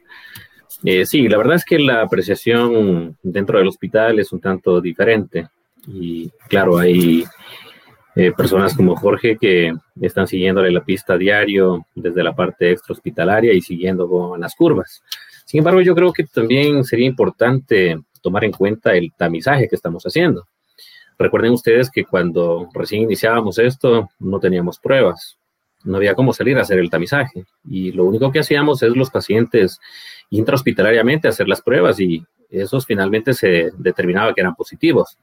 Eh, 0.86 1.06
sí, 1.06 1.28
la 1.28 1.38
verdad 1.38 1.58
es 1.58 1.66
que 1.66 1.78
la 1.78 2.04
apreciación 2.04 3.18
dentro 3.22 3.58
del 3.58 3.68
hospital 3.68 4.18
es 4.18 4.32
un 4.32 4.40
tanto 4.40 4.80
diferente. 4.80 5.50
Y 5.86 6.30
claro, 6.48 6.78
hay 6.78 7.26
eh, 8.16 8.32
personas 8.32 8.78
como 8.78 8.96
Jorge 8.96 9.38
que 9.38 9.74
están 10.00 10.26
siguiéndole 10.26 10.72
la 10.72 10.86
pista 10.86 11.18
diario 11.18 11.86
desde 11.94 12.24
la 12.24 12.34
parte 12.34 12.72
extra 12.72 12.94
hospitalaria 12.94 13.52
y 13.52 13.60
siguiendo 13.60 14.08
con 14.08 14.40
las 14.40 14.56
curvas. 14.56 15.04
Sin 15.44 15.58
embargo, 15.58 15.82
yo 15.82 15.94
creo 15.96 16.14
que 16.14 16.24
también 16.24 16.86
sería 16.86 17.08
importante 17.08 17.98
tomar 18.22 18.44
en 18.44 18.52
cuenta 18.52 18.94
el 18.96 19.12
tamizaje 19.14 19.68
que 19.68 19.76
estamos 19.76 20.04
haciendo. 20.04 20.48
Recuerden 21.18 21.54
ustedes 21.54 21.90
que 21.90 22.06
cuando 22.06 22.70
recién 22.74 23.04
iniciábamos 23.04 23.58
esto 23.58 24.10
no 24.20 24.40
teníamos 24.40 24.80
pruebas, 24.80 25.38
no 25.84 25.98
había 25.98 26.16
cómo 26.16 26.34
salir 26.34 26.58
a 26.58 26.62
hacer 26.62 26.80
el 26.80 26.90
tamizaje 26.90 27.46
y 27.68 27.92
lo 27.92 28.06
único 28.06 28.32
que 28.32 28.40
hacíamos 28.40 28.84
es 28.84 28.96
los 28.96 29.10
pacientes 29.10 29.80
intrahospitalariamente 30.30 31.28
hacer 31.28 31.48
las 31.48 31.62
pruebas 31.62 32.00
y 32.00 32.24
esos 32.50 32.86
finalmente 32.86 33.34
se 33.34 33.72
determinaba 33.78 34.34
que 34.34 34.42
eran 34.42 34.56
positivos. 34.56 35.18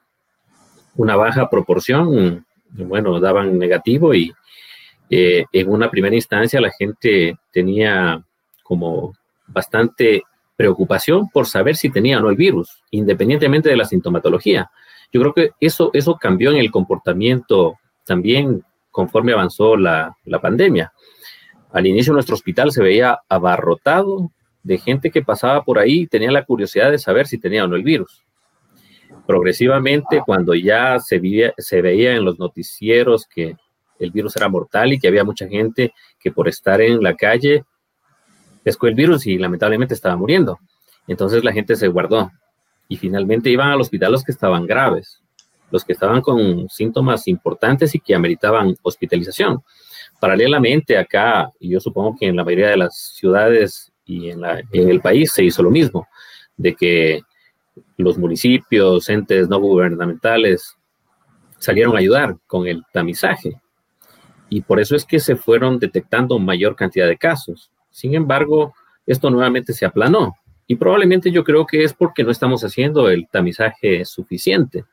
Una 0.96 1.16
baja 1.16 1.48
proporción, 1.48 2.46
bueno, 2.70 3.20
daban 3.20 3.58
negativo 3.58 4.14
y 4.14 4.32
eh, 5.10 5.44
en 5.52 5.70
una 5.70 5.90
primera 5.90 6.14
instancia 6.14 6.60
la 6.60 6.70
gente 6.70 7.36
tenía 7.52 8.24
como 8.62 9.14
bastante 9.46 10.22
preocupación 10.56 11.28
por 11.30 11.46
saber 11.46 11.76
si 11.76 11.90
tenía 11.90 12.18
o 12.18 12.22
no 12.22 12.30
el 12.30 12.36
virus, 12.36 12.82
independientemente 12.90 13.68
de 13.68 13.76
la 13.76 13.84
sintomatología. 13.84 14.70
Yo 15.12 15.20
creo 15.20 15.34
que 15.34 15.50
eso, 15.60 15.90
eso 15.92 16.16
cambió 16.16 16.50
en 16.50 16.58
el 16.58 16.70
comportamiento 16.70 17.78
también 18.04 18.62
conforme 18.90 19.32
avanzó 19.32 19.76
la, 19.76 20.16
la 20.24 20.40
pandemia. 20.40 20.92
Al 21.72 21.86
inicio 21.86 22.12
nuestro 22.12 22.34
hospital 22.34 22.70
se 22.70 22.82
veía 22.82 23.18
abarrotado 23.28 24.30
de 24.62 24.78
gente 24.78 25.10
que 25.10 25.22
pasaba 25.22 25.62
por 25.64 25.78
ahí 25.78 26.02
y 26.02 26.06
tenía 26.06 26.30
la 26.30 26.44
curiosidad 26.44 26.90
de 26.90 26.98
saber 26.98 27.26
si 27.26 27.38
tenía 27.38 27.64
o 27.64 27.68
no 27.68 27.76
el 27.76 27.82
virus. 27.82 28.24
Progresivamente, 29.26 30.22
cuando 30.24 30.54
ya 30.54 30.98
se, 31.00 31.20
se 31.58 31.82
veía 31.82 32.14
en 32.14 32.24
los 32.24 32.38
noticieros 32.38 33.26
que 33.26 33.56
el 33.98 34.10
virus 34.10 34.36
era 34.36 34.48
mortal 34.48 34.92
y 34.92 34.98
que 34.98 35.08
había 35.08 35.24
mucha 35.24 35.48
gente 35.48 35.92
que 36.18 36.30
por 36.30 36.48
estar 36.48 36.80
en 36.80 37.02
la 37.02 37.14
calle 37.14 37.64
pescó 38.64 38.88
el 38.88 38.94
virus 38.94 39.26
y 39.26 39.38
lamentablemente 39.38 39.94
estaba 39.94 40.16
muriendo. 40.16 40.58
Entonces 41.06 41.44
la 41.44 41.52
gente 41.52 41.76
se 41.76 41.86
guardó 41.86 42.32
y 42.88 42.96
finalmente 42.96 43.50
iban 43.50 43.70
al 43.70 43.80
hospital 43.80 44.12
los 44.12 44.24
que 44.24 44.32
estaban 44.32 44.66
graves, 44.66 45.20
los 45.70 45.84
que 45.84 45.92
estaban 45.92 46.22
con 46.22 46.68
síntomas 46.68 47.28
importantes 47.28 47.94
y 47.94 48.00
que 48.00 48.14
ameritaban 48.14 48.74
hospitalización. 48.82 49.62
Paralelamente 50.18 50.96
acá, 50.96 51.50
y 51.60 51.70
yo 51.70 51.80
supongo 51.80 52.16
que 52.18 52.26
en 52.26 52.36
la 52.36 52.44
mayoría 52.44 52.70
de 52.70 52.78
las 52.78 52.96
ciudades 53.14 53.92
y 54.06 54.30
en, 54.30 54.42
el 54.72 55.00
país 55.00 55.32
se 55.32 55.44
hizo 55.44 55.62
lo 55.62 55.70
mismo, 55.70 56.06
de 56.56 56.74
que 56.74 57.22
los 57.96 58.18
municipios, 58.18 59.08
entes 59.08 59.48
no 59.48 59.58
gubernamentales 59.58 60.76
salieron 61.58 61.96
a 61.96 62.00
ayudar 62.00 62.36
con 62.46 62.66
el 62.66 62.82
tamizaje. 62.92 63.60
Y 64.50 64.60
por 64.60 64.78
eso 64.78 64.94
es 64.94 65.04
que 65.04 65.18
se 65.18 65.36
fueron 65.36 65.78
detectando 65.78 66.38
mayor 66.38 66.76
cantidad 66.76 67.08
de 67.08 67.16
casos. 67.16 67.70
Sin 67.94 68.14
embargo, 68.14 68.74
esto 69.06 69.30
nuevamente 69.30 69.72
se 69.72 69.86
aplanó. 69.86 70.34
Y 70.66 70.74
probablemente 70.74 71.30
yo 71.30 71.44
creo 71.44 71.64
que 71.64 71.84
es 71.84 71.94
porque 71.94 72.24
no 72.24 72.32
estamos 72.32 72.64
haciendo 72.64 73.08
el 73.08 73.28
tamizaje 73.28 74.04
suficiente. 74.04 74.84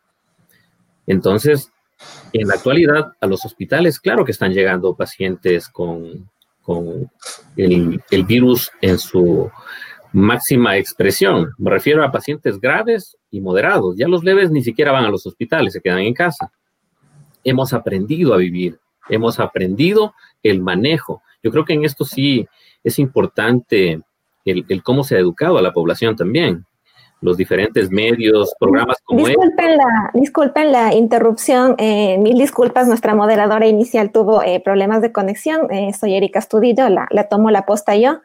Entonces, 1.08 1.72
en 2.32 2.48
la 2.48 2.54
actualidad, 2.54 3.14
a 3.20 3.26
los 3.26 3.44
hospitales, 3.44 4.00
claro 4.00 4.24
que 4.24 4.32
están 4.32 4.54
llegando 4.54 4.94
pacientes 4.94 5.68
con 5.68 6.30
con 6.62 7.10
el, 7.58 8.02
el 8.10 8.24
virus 8.24 8.72
en 8.82 9.00
su 9.00 9.50
máxima 10.14 10.78
expresión. 10.78 11.52
Me 11.58 11.72
refiero 11.72 12.04
a 12.04 12.12
pacientes 12.12 12.60
graves 12.60 13.18
y 13.30 13.42
moderados. 13.42 13.96
Ya 13.98 14.08
los 14.08 14.24
leves 14.24 14.52
ni 14.52 14.64
siquiera 14.64 14.92
van 14.92 15.06
a 15.06 15.10
los 15.10 15.26
hospitales, 15.26 15.74
se 15.74 15.82
quedan 15.82 16.00
en 16.00 16.14
casa. 16.14 16.52
Hemos 17.44 17.74
aprendido 17.74 18.34
a 18.34 18.38
vivir, 18.38 18.80
hemos 19.10 19.40
aprendido 19.40 20.14
el 20.44 20.62
manejo. 20.62 21.24
Yo 21.44 21.52
creo 21.52 21.66
que 21.66 21.74
en 21.74 21.86
esto 21.86 22.06
sí 22.06 22.48
es 22.84 23.00
importante 23.00 24.02
el, 24.46 24.84
cómo 24.84 25.04
se 25.04 25.16
ha 25.16 25.20
educado 25.20 25.58
a 25.58 25.62
la 25.62 25.74
población 25.74 26.16
también 26.16 26.66
los 27.22 27.38
diferentes 27.38 27.92
medios, 27.92 28.54
programas 28.60 28.98
como 29.06 29.28
disculpen 29.28 29.70
este. 29.70 29.78
La, 29.78 30.12
disculpen 30.14 30.72
la 30.72 30.96
interrupción, 30.96 31.76
eh, 31.78 32.18
mil 32.18 32.38
disculpas, 32.38 32.88
nuestra 32.88 33.14
moderadora 33.14 33.68
inicial 33.68 34.12
tuvo 34.12 34.42
eh, 34.42 34.60
problemas 34.60 35.02
de 35.02 35.12
conexión, 35.12 35.72
eh, 35.72 35.94
soy 35.94 36.16
Erika 36.16 36.40
Estudillo, 36.40 36.90
la, 36.90 37.08
tomo 37.30 37.52
la 37.52 37.66
posta 37.66 37.96
yo. 37.96 38.22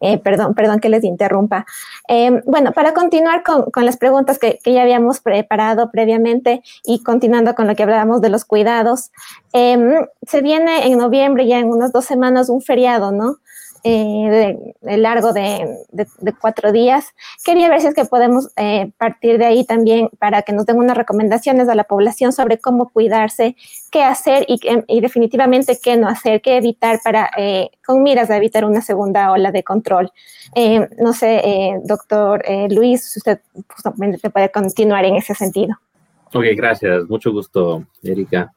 Eh, 0.00 0.16
perdón, 0.18 0.54
perdón 0.54 0.78
que 0.78 0.88
les 0.88 1.02
interrumpa. 1.02 1.66
Em, 2.06 2.40
bueno, 2.46 2.70
para 2.70 2.94
continuar 2.94 3.42
con, 3.42 3.84
las 3.84 3.96
preguntas 3.96 4.38
que, 4.38 4.60
ya 4.64 4.82
habíamos 4.82 5.18
preparado 5.18 5.90
previamente 5.90 6.62
y 6.84 7.02
continuando 7.02 7.56
con 7.56 7.66
lo 7.66 7.74
que 7.74 7.82
hablábamos 7.82 8.20
de 8.20 8.28
los 8.28 8.44
cuidados, 8.44 9.10
em, 9.52 10.06
se 10.22 10.40
viene 10.40 10.86
en 10.86 10.98
noviembre, 10.98 11.48
ya 11.48 11.58
en 11.58 11.66
unas 11.68 11.90
dos 11.90 12.04
semanas, 12.04 12.48
un 12.48 12.62
feriado, 12.62 13.10
¿no? 13.10 13.38
Eh, 13.90 14.74
de, 14.82 14.98
largo 14.98 15.32
de, 15.32 15.78
cuatro 16.38 16.72
días. 16.72 17.14
Quería 17.42 17.70
ver 17.70 17.80
si 17.80 17.86
es 17.86 17.94
que 17.94 18.04
podemos 18.04 18.48
eh, 18.56 18.92
partir 18.98 19.38
de 19.38 19.46
ahí 19.46 19.64
también 19.64 20.10
para 20.18 20.42
que 20.42 20.52
nos 20.52 20.66
den 20.66 20.76
unas 20.76 20.94
recomendaciones 20.94 21.70
a 21.70 21.74
la 21.74 21.84
población 21.84 22.34
sobre 22.34 22.58
cómo 22.58 22.90
cuidarse, 22.90 23.56
qué 23.90 24.02
hacer 24.02 24.44
y, 24.46 25.00
definitivamente 25.00 25.78
qué 25.82 25.96
no 25.96 26.06
hacer, 26.06 26.42
qué 26.42 26.58
evitar 26.58 27.00
para, 27.02 27.30
eh, 27.38 27.70
con 27.86 28.02
miras 28.02 28.28
a 28.28 28.36
evitar 28.36 28.66
una 28.66 28.82
segunda 28.82 29.32
ola 29.32 29.52
de 29.52 29.62
control. 29.62 30.12
no 30.98 31.14
sé, 31.14 31.80
doctor 31.84 32.44
Luis, 32.70 33.16
usted 33.16 33.40
justamente 33.74 34.28
puede 34.28 34.50
continuar 34.50 35.06
en 35.06 35.16
ese 35.16 35.34
sentido. 35.34 35.74
Ok, 36.34 36.44
gracias. 36.54 37.08
Mucho 37.08 37.32
gusto, 37.32 37.86
Erika. 38.02 38.52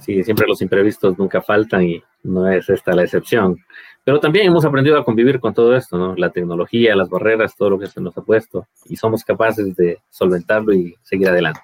Sí, 0.00 0.24
siempre 0.24 0.48
los 0.48 0.60
imprevistos 0.60 1.16
nunca 1.16 1.40
faltan 1.40 1.84
y 1.84 2.02
no 2.24 2.50
es 2.50 2.68
esta 2.68 2.92
la 2.94 3.04
excepción. 3.04 3.58
Pero 4.06 4.20
también 4.20 4.46
hemos 4.46 4.64
aprendido 4.64 4.96
a 4.96 5.04
convivir 5.04 5.40
con 5.40 5.52
todo 5.52 5.74
esto, 5.74 5.98
¿no? 5.98 6.14
La 6.14 6.30
tecnología, 6.30 6.94
las 6.94 7.08
barreras, 7.08 7.56
todo 7.56 7.70
lo 7.70 7.78
que 7.80 7.88
se 7.88 8.00
nos 8.00 8.16
ha 8.16 8.20
puesto 8.20 8.68
y 8.84 8.94
somos 8.94 9.24
capaces 9.24 9.74
de 9.74 9.98
solventarlo 10.10 10.72
y 10.72 10.94
seguir 11.02 11.28
adelante. 11.28 11.58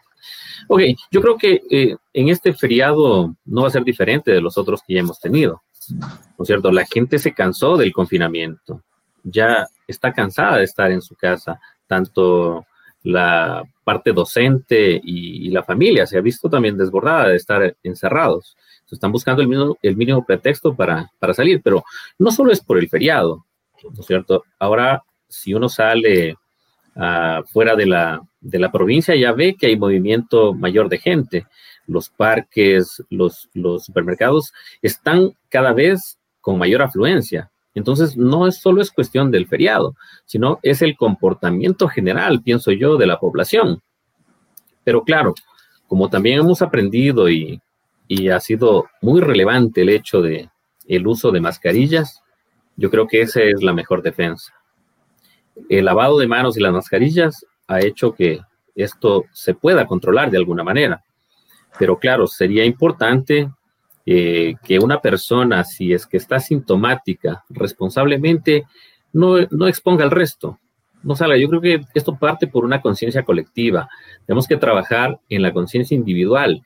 Ok, 0.67 0.81
yo 1.13 1.21
creo 1.21 1.37
que 1.37 1.63
eh, 1.71 1.95
en 2.13 2.31
este 2.31 2.53
feriado 2.53 3.37
no 3.45 3.63
va 3.63 3.69
a 3.69 3.71
ser 3.71 3.85
diferente 3.85 4.33
de 4.33 4.41
los 4.41 4.59
otros 4.59 4.83
que 4.85 4.95
ya 4.95 5.01
hemos 5.01 5.21
tenido, 5.21 5.63
¿no 5.89 6.43
es 6.43 6.49
cierto? 6.49 6.73
La 6.73 6.85
gente 6.85 7.21
se 7.21 7.33
cansó 7.33 7.77
del 7.77 7.93
confinamiento, 7.93 8.83
ya 9.23 9.65
está 9.87 10.13
cansada 10.13 10.57
de 10.57 10.65
estar 10.65 10.91
en 10.91 11.01
su 11.01 11.15
casa, 11.15 11.61
tanto 11.87 12.67
la 13.05 13.65
parte 13.85 14.13
docente 14.13 15.01
y, 15.03 15.51
la 15.51 15.63
familia 15.63 16.07
se 16.07 16.17
ha 16.17 16.21
visto 16.21 16.49
también 16.49 16.77
desbordada 16.77 17.29
de 17.29 17.37
estar 17.37 17.77
encerrados 17.83 18.57
están 18.95 19.13
buscando 19.13 19.43
el 19.43 19.49
mínimo, 19.49 19.79
el 19.83 19.97
mínimo 19.97 20.25
pretexto 20.25 20.75
para, 20.75 21.11
salir, 21.33 21.61
pero 21.63 21.85
no 22.19 22.31
solo 22.31 22.53
es 22.53 22.61
por 22.61 22.79
el 22.79 22.89
feriado, 22.89 23.45
¿no 23.83 24.01
es 24.01 24.07
cierto? 24.07 24.45
Ahora, 24.59 25.03
si 25.29 25.55
uno 25.55 25.69
sale 25.69 26.37
uh, 26.95 27.43
fuera 27.47 27.75
de 27.75 27.87
la, 27.87 28.23
de 28.41 28.59
la 28.59 28.71
provincia, 28.71 29.15
ya 29.15 29.33
ve 29.33 29.57
que 29.59 29.67
hay 29.67 29.77
movimiento 29.77 30.53
mayor 30.55 30.89
de 30.89 30.99
gente. 30.99 31.47
Los 31.87 32.11
parques, 32.11 33.03
los, 33.11 33.49
los 33.55 33.85
supermercados 33.85 34.53
están 34.83 35.33
cada 35.49 35.73
vez 35.73 36.19
con 36.41 36.59
mayor 36.59 36.83
afluencia. 36.83 37.51
Entonces, 37.75 38.17
no 38.17 38.51
solo 38.53 38.83
es 38.83 38.91
cuestión 38.91 39.31
del 39.31 39.47
feriado, 39.47 39.95
sino 40.27 40.59
es 40.63 40.83
el 40.83 40.97
comportamiento 40.97 41.89
general, 41.89 42.43
pienso 42.43 42.71
yo, 42.73 42.97
de 42.97 43.07
la 43.07 43.19
población. 43.19 43.81
Pero 44.85 45.05
claro, 45.05 45.35
como 45.87 46.11
también 46.11 46.41
hemos 46.41 46.61
aprendido 46.61 47.31
y 47.31 47.61
y 48.15 48.29
ha 48.29 48.41
sido 48.41 48.91
muy 49.01 49.23
relevante 49.23 49.81
el 49.81 49.89
hecho 49.89 50.21
de 50.21 50.51
el 50.87 51.07
uso 51.07 51.31
de 51.31 51.41
mascarillas, 51.41 52.23
yo 52.77 52.91
creo 52.91 53.07
que 53.07 53.23
esa 53.23 53.41
es 53.41 53.63
la 53.63 53.73
mejor 53.73 54.03
defensa. 54.03 54.53
El 55.71 55.87
lavado 55.87 56.19
de 56.19 56.27
manos 56.27 56.59
y 56.59 56.61
las 56.61 56.75
mascarillas 56.75 57.47
ha 57.69 57.81
hecho 57.81 58.13
que 58.13 58.41
esto 58.75 59.25
se 59.33 59.55
pueda 59.55 59.87
controlar 59.87 60.31
de 60.31 60.37
alguna 60.37 60.63
manera. 60.63 61.03
Pero 61.79 61.99
claro, 61.99 62.27
sería 62.27 62.67
importante 62.67 63.51
eh, 64.07 64.55
que 64.65 64.79
una 64.79 65.01
persona, 65.01 65.65
si 65.65 65.93
es 65.93 66.07
que 66.07 66.17
está 66.17 66.41
sintomática, 66.41 67.45
responsablemente, 67.51 68.65
no, 69.13 69.37
no 69.51 69.69
exponga 69.69 70.05
al 70.05 70.11
resto. 70.11 70.59
No 71.03 71.17
salga. 71.17 71.37
Yo 71.37 71.49
creo 71.49 71.61
que 71.61 71.81
esto 71.95 72.17
parte 72.17 72.47
por 72.47 72.65
una 72.65 72.81
conciencia 72.81 73.25
colectiva. 73.25 73.89
Tenemos 74.25 74.47
que 74.47 74.57
trabajar 74.57 75.19
en 75.29 75.43
la 75.43 75.53
conciencia 75.53 75.97
individual 75.97 76.63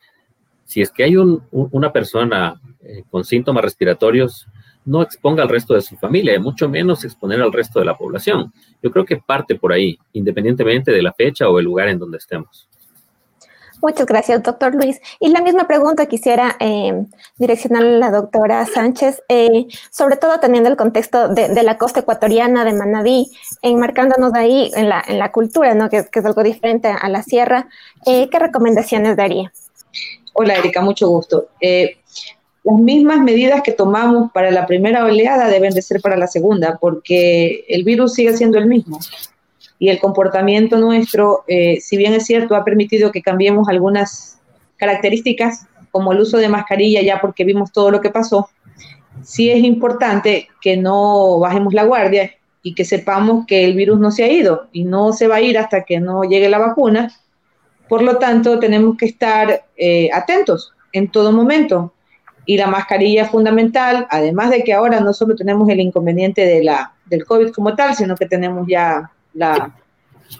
si 0.66 0.83
es 0.83 0.90
que 0.90 1.05
hay 1.05 1.16
una 1.16 1.93
persona 1.93 2.61
eh, 2.80 3.04
con 3.08 3.25
síntomas 3.25 3.65
respiratorios, 3.65 4.49
no 4.84 5.00
exponga 5.00 5.43
al 5.43 5.49
resto 5.49 5.75
de 5.75 5.80
su 5.80 5.97
familia, 5.97 6.39
mucho 6.41 6.69
menos 6.69 7.04
exponer 7.04 7.41
al 7.41 7.52
resto 7.52 7.78
de 7.78 7.87
la 7.87 7.97
población. 7.97 8.52
Yo 8.82 8.91
creo 8.91 9.04
que 9.04 9.17
parte 9.17 9.54
por 9.54 9.73
ahí, 9.73 9.97
independientemente 10.13 10.91
de 10.91 11.02
la 11.02 11.13
fecha 11.13 11.49
o 11.49 11.58
el 11.58 11.65
lugar 11.65 11.89
en 11.89 12.00
donde 12.00 12.19
estemos. 12.19 12.69
Muchas 13.82 14.06
gracias, 14.06 14.43
doctor 14.43 14.75
Luis. 14.75 15.00
Y 15.21 15.28
la 15.28 15.41
misma 15.43 15.67
pregunta 15.67 16.06
quisiera 16.06 16.56
eh, 16.60 17.04
a 17.39 17.80
la 17.80 18.10
doctora 18.10 18.65
Sánchez, 18.67 19.23
eh, 19.28 19.67
sobre 19.91 20.17
todo 20.17 20.41
teniendo 20.41 20.69
el 20.69 20.76
contexto 20.76 21.28
de, 21.28 21.62
la 21.62 21.78
costa 21.78 22.00
ecuatoriana 22.00 22.65
de 22.65 22.73
Manabí, 22.73 23.30
enmarcándonos 23.62 24.32
ahí 24.34 24.71
en 24.75 24.89
la, 24.89 25.04
en 25.06 25.19
la 25.19 25.30
cultura, 25.32 25.75
¿no? 25.75 25.89
que, 25.89 25.99
es 25.99 26.25
algo 26.25 26.43
diferente 26.43 26.89
a 26.89 27.08
la 27.08 27.23
sierra. 27.23 27.69
¿Qué 28.04 28.39
recomendaciones 28.39 29.17
daría? 29.17 29.52
Hola 30.39 30.56
Erika, 30.56 30.82
mucho 30.82 31.08
gusto. 31.08 31.49
Eh, 31.62 31.97
las 32.62 32.76
mismas 32.78 33.21
medidas 33.21 33.62
que 33.62 33.73
tomamos 33.73 34.30
para 34.32 34.50
la 34.50 34.67
primera 34.67 35.04
oleada 35.04 35.49
deben 35.49 35.73
de 35.73 35.80
ser 35.80 36.02
para 36.02 36.17
la 36.17 36.26
segunda, 36.26 36.76
porque 36.78 37.65
el 37.69 37.84
virus 37.84 38.12
sigue 38.12 38.36
siendo 38.36 38.58
el 38.58 38.67
mismo. 38.67 38.99
Y 39.78 39.89
el 39.89 39.99
comportamiento 39.99 40.78
nuestro, 40.78 41.45
eh, 41.47 41.80
si 41.80 41.97
bien 41.97 42.15
es 42.15 42.25
cierto, 42.25 42.56
ha 42.56 42.65
permitido 42.65 43.12
que 43.12 43.23
cambiemos 43.23 43.69
algunas 43.69 44.39
características, 44.76 45.67
como 45.91 46.12
el 46.12 46.21
uso 46.21 46.39
de 46.39 46.49
mascarilla, 46.49 47.02
ya 47.02 47.21
porque 47.21 47.45
vimos 47.45 47.73
todo 47.73 47.91
lo 47.91 48.00
que 48.00 48.10
pasó, 48.10 48.49
sí 49.23 49.50
es 49.50 49.65
importante 49.65 50.49
que 50.60 50.76
no 50.76 51.39
bajemos 51.39 51.73
la 51.73 51.84
guardia 51.84 52.32
y 52.62 52.75
que 52.75 52.84
sepamos 52.84 53.47
que 53.47 53.65
el 53.65 53.75
virus 53.75 53.99
no 53.99 54.10
se 54.10 54.25
ha 54.25 54.30
ido 54.30 54.69
y 54.73 54.84
no 54.84 55.12
se 55.12 55.26
va 55.28 55.36
a 55.36 55.41
ir 55.41 55.56
hasta 55.56 55.84
que 55.84 56.00
no 56.00 56.25
llegue 56.25 56.49
la 56.49 56.58
vacuna 56.58 57.15
por 57.89 58.02
lo 58.02 58.19
tanto, 58.19 58.58
tenemos 58.58 58.97
que 58.97 59.06
estar 59.06 59.65
eh, 59.76 60.10
atentos 60.12 60.73
en 60.93 61.10
todo 61.10 61.32
momento. 61.32 61.93
Y 62.45 62.56
la 62.56 62.69
mascarilla 62.69 63.25
es 63.25 63.30
fundamental, 63.30 64.06
además 64.10 64.50
de 64.50 64.62
que 64.62 64.73
ahora 64.73 65.00
no 65.00 65.12
solo 65.12 65.34
tenemos 65.34 65.69
el 65.69 65.80
inconveniente 65.80 66.45
de 66.45 66.62
la, 66.62 66.93
del 67.06 67.25
COVID 67.25 67.50
como 67.50 67.75
tal, 67.75 67.95
sino 67.95 68.15
que 68.15 68.26
tenemos 68.26 68.67
ya 68.69 69.10
la 69.37 69.75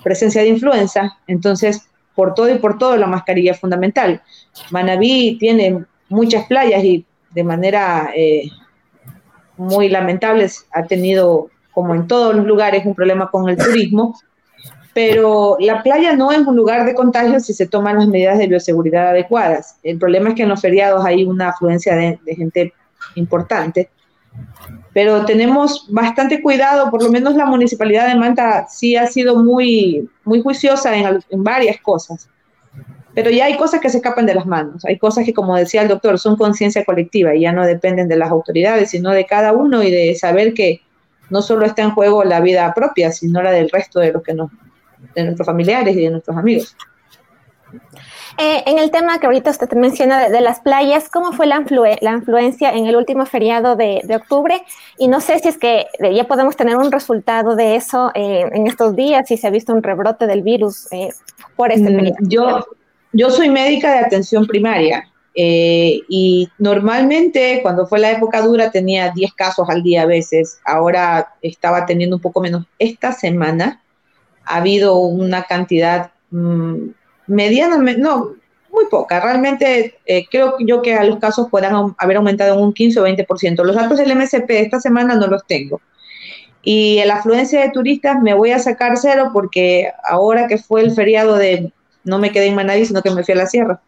presencia 0.03 0.43
de 0.43 0.49
influenza. 0.49 1.19
Entonces, 1.27 1.89
por 2.15 2.35
todo 2.35 2.51
y 2.51 2.59
por 2.59 2.79
todo, 2.79 2.97
la 2.97 3.07
mascarilla 3.07 3.55
fundamental. 3.55 4.23
Manabí 4.71 5.37
tiene 5.39 5.85
muchas 6.09 6.47
playas 6.47 6.83
y 6.83 7.05
de 7.31 7.45
manera 7.45 8.11
eh, 8.17 8.51
muy 9.57 9.89
lamentable 9.89 10.49
ha 10.73 10.85
tenido, 10.85 11.51
como 11.73 11.95
en 11.95 12.07
todos 12.07 12.35
los 12.35 12.47
lugares, 12.47 12.87
un 12.87 12.95
problema 12.95 13.31
con 13.31 13.49
el 13.49 13.57
turismo 13.57 14.15
pero 14.97 15.59
la 15.61 15.83
playa 15.83 16.17
no 16.17 16.33
es 16.33 16.39
un 16.39 16.57
lugar 16.57 16.87
de 16.87 16.95
contagio 16.95 17.39
si 17.39 17.53
se 17.53 17.67
toman 17.67 17.99
las 17.99 18.09
medidas 18.09 18.39
de 18.39 18.47
bioseguridad 18.47 19.11
adecuadas. 19.11 19.77
El 19.83 19.99
problema 19.99 20.31
es 20.31 20.37
que 20.37 20.45
en 20.45 20.49
los 20.49 20.63
feriados 20.63 21.05
hay 21.05 21.23
una 21.23 21.51
afluencia 21.51 21.95
de, 21.95 22.19
gente 22.35 22.73
importante, 23.15 23.91
pero 24.97 25.27
tenemos 25.27 25.85
bastante 25.91 26.41
cuidado, 26.41 26.91
por 26.91 27.03
lo 27.03 27.11
menos 27.11 27.35
la 27.35 27.45
municipalidad 27.45 28.09
de 28.09 28.15
Manta 28.15 28.67
sí 28.67 28.97
ha 28.97 29.07
sido 29.07 29.37
muy, 29.45 30.09
muy 30.25 30.41
juiciosa 30.41 30.97
en, 30.97 31.23
en 31.29 31.45
varias 31.45 31.79
cosas, 31.83 32.31
pero 33.15 33.29
ya 33.29 33.45
hay 33.45 33.59
cosas 33.59 33.83
que 33.83 33.91
se 33.91 33.99
escapan 33.99 34.25
de 34.25 34.35
las 34.35 34.47
manos, 34.47 34.87
hay 34.87 34.97
cosas 34.97 35.27
que, 35.27 35.35
como 35.35 35.55
decía 35.55 35.83
el 35.83 35.89
doctor, 35.89 36.19
son 36.19 36.37
conciencia 36.37 36.83
colectiva 36.83 37.35
y 37.35 37.43
ya 37.43 37.53
no 37.53 37.67
dependen 37.67 38.09
de 38.09 38.17
las 38.17 38.31
autoridades, 38.31 38.89
sino 38.89 39.11
de 39.11 39.27
cada 39.27 39.53
uno 39.53 39.83
y 39.83 39.91
de 39.91 40.15
saber 40.15 40.55
que 40.55 40.81
no 41.29 41.43
solo 41.43 41.67
está 41.67 41.83
en 41.83 41.91
juego 41.91 42.25
la 42.25 42.41
vida 42.41 42.73
propia, 42.73 43.13
sino 43.13 43.43
la 43.43 43.51
del 43.51 43.69
resto 43.69 44.01
de 44.01 44.13
los 44.13 44.23
que 44.23 44.33
nos 44.33 44.51
de 45.15 45.25
nuestros 45.25 45.45
familiares 45.45 45.95
y 45.95 46.05
de 46.05 46.11
nuestros 46.11 46.39
amigos. 46.39 46.75
Eh, 48.38 48.62
en 48.66 48.79
el 48.79 48.90
tema 48.90 49.18
que 49.18 49.27
ahorita 49.27 49.51
usted 49.51 49.70
menciona 49.72 50.29
de, 50.29 50.40
las 50.40 50.61
playas, 50.61 51.09
¿cómo 51.09 51.33
fue 51.33 51.46
la, 51.46 51.64
la 52.01 52.12
influencia 52.12 52.70
en 52.72 52.87
el 52.87 52.96
último 52.96 53.25
feriado 53.25 53.77
de, 53.77 54.03
octubre? 54.14 54.62
Y 54.99 55.09
no 55.09 55.20
sé 55.20 55.38
si 55.38 55.49
es 55.49 55.57
que 55.59 55.87
ya 56.14 56.25
podemos 56.25 56.55
tener 56.55 56.77
un 56.77 56.92
resultado 56.92 57.57
de 57.57 57.77
eso 57.77 58.11
eh, 58.14 58.44
en 58.53 58.66
estos 58.66 58.94
días, 58.94 59.27
si 59.27 59.38
se 59.38 59.46
ha 59.46 59.51
visto 59.51 59.72
un 59.72 59.83
rebrote 59.83 60.27
del 60.27 60.42
virus 60.42 60.87
eh, 60.92 61.09
por 61.57 61.72
este 61.72 61.90
mm, 61.90 61.96
periodo. 61.96 62.16
Yo, 62.20 62.66
yo 63.12 63.31
soy 63.31 63.49
médica 63.49 63.92
de 63.92 63.99
atención 64.01 64.46
primaria 64.46 65.09
y 65.38 66.49
normalmente 66.59 67.61
cuando 67.62 67.87
fue 67.87 67.99
la 67.99 68.11
época 68.11 68.40
dura 68.40 68.70
tenía 68.70 69.11
10 69.11 69.35
casos 69.35 69.68
al 69.68 69.83
día 69.83 70.03
a 70.03 70.07
veces, 70.07 70.59
ahora 70.64 71.35
estaba 71.42 71.85
teniendo 71.85 72.16
un 72.16 72.22
poco 72.22 72.40
menos. 72.40 72.64
Esta 72.79 73.12
semana 73.12 73.83
ha 74.46 74.57
habido 74.57 74.99
una 74.99 75.42
cantidad 75.42 76.11
mm, 76.31 76.88
mediana, 77.27 77.77
no, 77.77 78.35
muy 78.77 78.87
poca. 78.91 79.21
Realmente 79.21 79.99
eh, 80.05 80.27
creo 80.31 80.57
yo 80.61 80.83
que 80.83 80.95
a 80.95 81.05
los 81.05 81.19
casos 81.19 81.49
puedan 81.51 81.95
haber 81.99 82.17
aumentado 82.19 82.55
en 82.55 82.61
un 82.61 82.73
15 82.73 83.01
o 83.01 83.07
20%. 83.07 83.65
Los 83.65 83.77
datos 83.77 83.99
del 83.99 84.15
MSP 84.15 84.51
esta 84.51 84.81
semana 84.81 85.15
no 85.15 85.27
los 85.27 85.47
tengo. 85.47 85.81
Y 86.62 87.01
la 87.05 87.17
afluencia 87.17 87.61
de 87.61 87.71
turistas 87.71 88.21
me 88.21 88.35
voy 88.35 88.51
a 88.51 88.59
sacar 88.59 88.97
cero 88.97 89.31
porque 89.33 89.93
ahora 90.05 90.49
que 90.49 90.59
fue 90.59 90.83
el 90.83 90.91
feriado 90.91 91.37
de 91.37 91.73
no 92.05 92.19
me 92.19 92.33
quedé 92.33 92.47
en 92.47 92.55
Manabí, 92.55 92.85
sino 92.85 93.03
que 93.03 93.11
me 93.11 93.25
fui 93.25 93.35
a 93.35 93.39
la 93.39 93.47
sierra. 93.47 93.81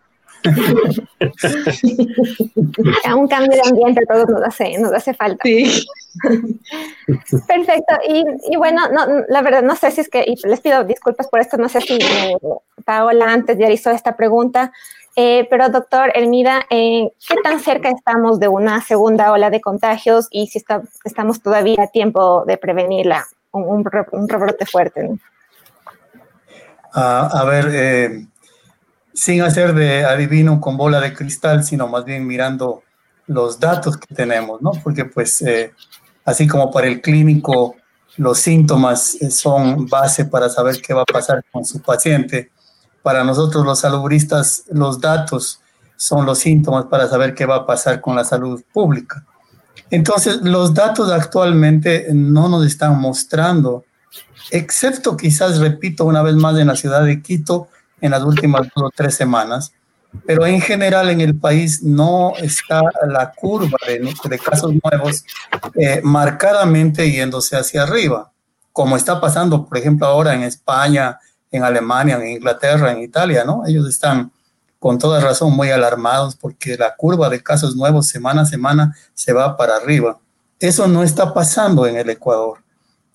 un 3.17 3.29
cambio 3.29 3.51
de 3.51 3.69
ambiente 3.69 4.03
a 4.03 4.13
todos 4.13 4.29
nos 4.29 4.43
hace, 4.43 4.79
nos 4.79 4.93
hace 4.93 5.15
falta. 5.15 5.43
Sí. 5.43 5.85
Perfecto. 7.47 7.95
Y, 8.07 8.57
bueno, 8.57 8.89
no, 8.89 9.25
la 9.29 9.43
verdad, 9.43 9.63
no 9.63 9.77
sé 9.77 9.91
si 9.91 10.01
es 10.01 10.09
que, 10.09 10.25
y 10.27 10.37
les 10.47 10.61
pido 10.61 10.85
disculpas 10.85 11.29
por 11.29 11.41
esto, 11.41 11.57
no 11.57 11.69
sé 11.69 11.81
si 11.81 11.95
eh, 11.95 12.37
Paola 12.85 13.33
antes 13.33 13.59
ya 13.59 13.71
hizo 13.71 13.91
esta 13.91 14.17
pregunta, 14.17 14.73
eh, 15.17 15.47
pero 15.51 15.69
doctor 15.69 16.13
Elmira, 16.15 16.67
eh, 16.71 17.11
¿qué 17.27 17.35
tan 17.43 17.61
cerca 17.61 17.91
estamos 17.91 18.39
de 18.39 18.49
una 18.49 18.81
segunda 18.83 19.33
ola 19.33 19.51
de 19.51 19.61
contagios 19.61 20.29
y 20.31 20.47
si 20.47 20.63
estamos 21.05 21.43
todavía 21.43 21.83
a 21.83 21.89
tiempo 21.89 22.45
de 22.47 22.57
prevenirla, 22.57 23.27
un, 23.51 23.85
un 24.13 24.29
rebrote 24.29 24.67
fuerte? 24.67 25.11
a 26.93 27.45
ver, 27.45 28.29
sin 29.19 29.43
hacer 29.43 29.75
de 29.75 30.05
adivino 30.05 30.61
con 30.61 30.77
bola 30.77 31.01
de 31.01 31.13
cristal, 31.13 31.65
sino 31.65 31.89
más 31.89 32.05
bien 32.05 32.25
mirando 32.25 32.85
los 33.27 33.59
datos 33.59 33.97
que 33.97 34.15
tenemos, 34.15 34.63
¿no? 34.63 34.71
Porque 34.71 35.07
pues 35.07 35.43
eh, 35.43 35.73
así 36.25 36.47
como 36.47 36.71
para 36.71 36.87
el 36.87 37.01
clínico 37.01 37.75
los 38.17 38.39
síntomas 38.39 39.17
eh, 39.17 39.33
son 39.33 39.87
base 39.87 40.27
para 40.27 40.49
saber 40.49 40.81
qué 40.81 40.95
va 40.95 41.03
a 41.03 41.13
pasar 41.13 41.45
con 41.51 41.65
su 41.65 41.83
paciente, 41.83 42.53
para 43.03 43.25
nosotros 43.25 43.67
los 43.67 43.81
salubristas 43.81 44.63
los 44.71 45.01
datos 45.01 45.61
son 45.97 46.25
los 46.25 46.39
síntomas 46.39 46.85
para 46.85 47.09
saber 47.09 47.35
qué 47.35 47.45
va 47.45 47.57
a 47.57 47.67
pasar 47.67 48.01
con 48.01 48.15
la 48.15 48.23
salud 48.23 48.63
pública. 48.73 49.27
Entonces, 49.91 50.43
los 50.43 50.75
datos 50.75 51.11
actualmente 51.11 52.07
no 52.13 52.49
nos 52.49 52.65
están 52.65 53.01
mostrando, 53.01 53.85
excepto 54.53 55.17
quizás, 55.17 55.59
repito 55.59 56.05
una 56.05 56.23
vez 56.23 56.37
más, 56.37 56.57
en 56.57 56.69
la 56.69 56.77
ciudad 56.77 57.03
de 57.03 57.21
Quito, 57.21 57.69
en 58.01 58.11
las 58.11 58.23
últimas 58.23 58.63
dos 58.75 58.85
o 58.85 58.91
tres 58.95 59.15
semanas, 59.15 59.73
pero 60.27 60.47
en 60.47 60.61
general 60.61 61.11
en 61.11 61.21
el 61.21 61.39
país 61.39 61.83
no 61.83 62.33
está 62.39 62.83
la 63.07 63.33
curva 63.33 63.77
de, 63.87 64.39
casos 64.39 64.73
nuevos 64.83 65.25
eh, 65.75 66.01
marcadamente 66.03 67.11
yéndose 67.11 67.57
hacia 67.57 67.83
arriba, 67.83 68.33
como 68.73 68.97
está 68.97 69.21
pasando, 69.21 69.67
por 69.67 69.77
ejemplo, 69.77 70.07
ahora 70.07 70.35
en 70.35 70.43
España, 70.43 71.19
en 71.51 71.63
Alemania, 71.63 72.17
en 72.17 72.29
Inglaterra, 72.29 72.93
en 72.93 73.03
Italia, 73.03 73.45
¿no? 73.45 73.65
Ellos 73.67 73.89
están 73.89 74.31
con 74.79 74.99
toda 74.99 75.21
razón 75.21 75.55
muy 75.55 75.71
alarmados 75.71 76.37
porque 76.37 76.77
la 76.77 76.95
curva 76.95 77.29
de 77.29 77.43
casos 77.43 77.75
nuevos 77.75 78.07
semana 78.07 78.43
a 78.43 78.47
semana 78.47 78.97
se 79.15 79.33
va 79.33 79.57
para 79.57 79.77
arriba. 79.77 80.19
Eso 80.61 80.87
no 80.87 81.03
está 81.03 81.35
pasando 81.35 81.87
en 81.87 81.97
el 81.97 82.11
Ecuador. 82.11 82.59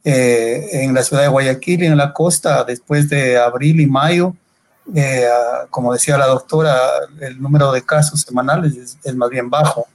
Eh, 0.06 0.84
en 0.84 0.93
la 0.93 1.02
ciudad 1.02 1.24
de 1.24 1.30
Guayaquil 1.30 1.84
y 1.84 1.86
en 1.86 1.96
la 1.96 2.12
costa, 2.12 2.65
después 2.65 3.08
de 3.08 3.38
abril 3.38 3.80
y 3.80 3.86
mayo, 3.86 4.36
eh, 4.93 5.28
como 5.69 5.93
decía 5.93 6.17
la 6.17 6.28
doctora, 6.28 6.78
el 7.22 7.41
número 7.41 7.72
de 7.72 7.84
casos 7.84 8.22
semanales 8.22 8.98
es, 9.04 9.15
más 9.15 9.30
bien 9.30 9.50
bajo. 9.50 9.88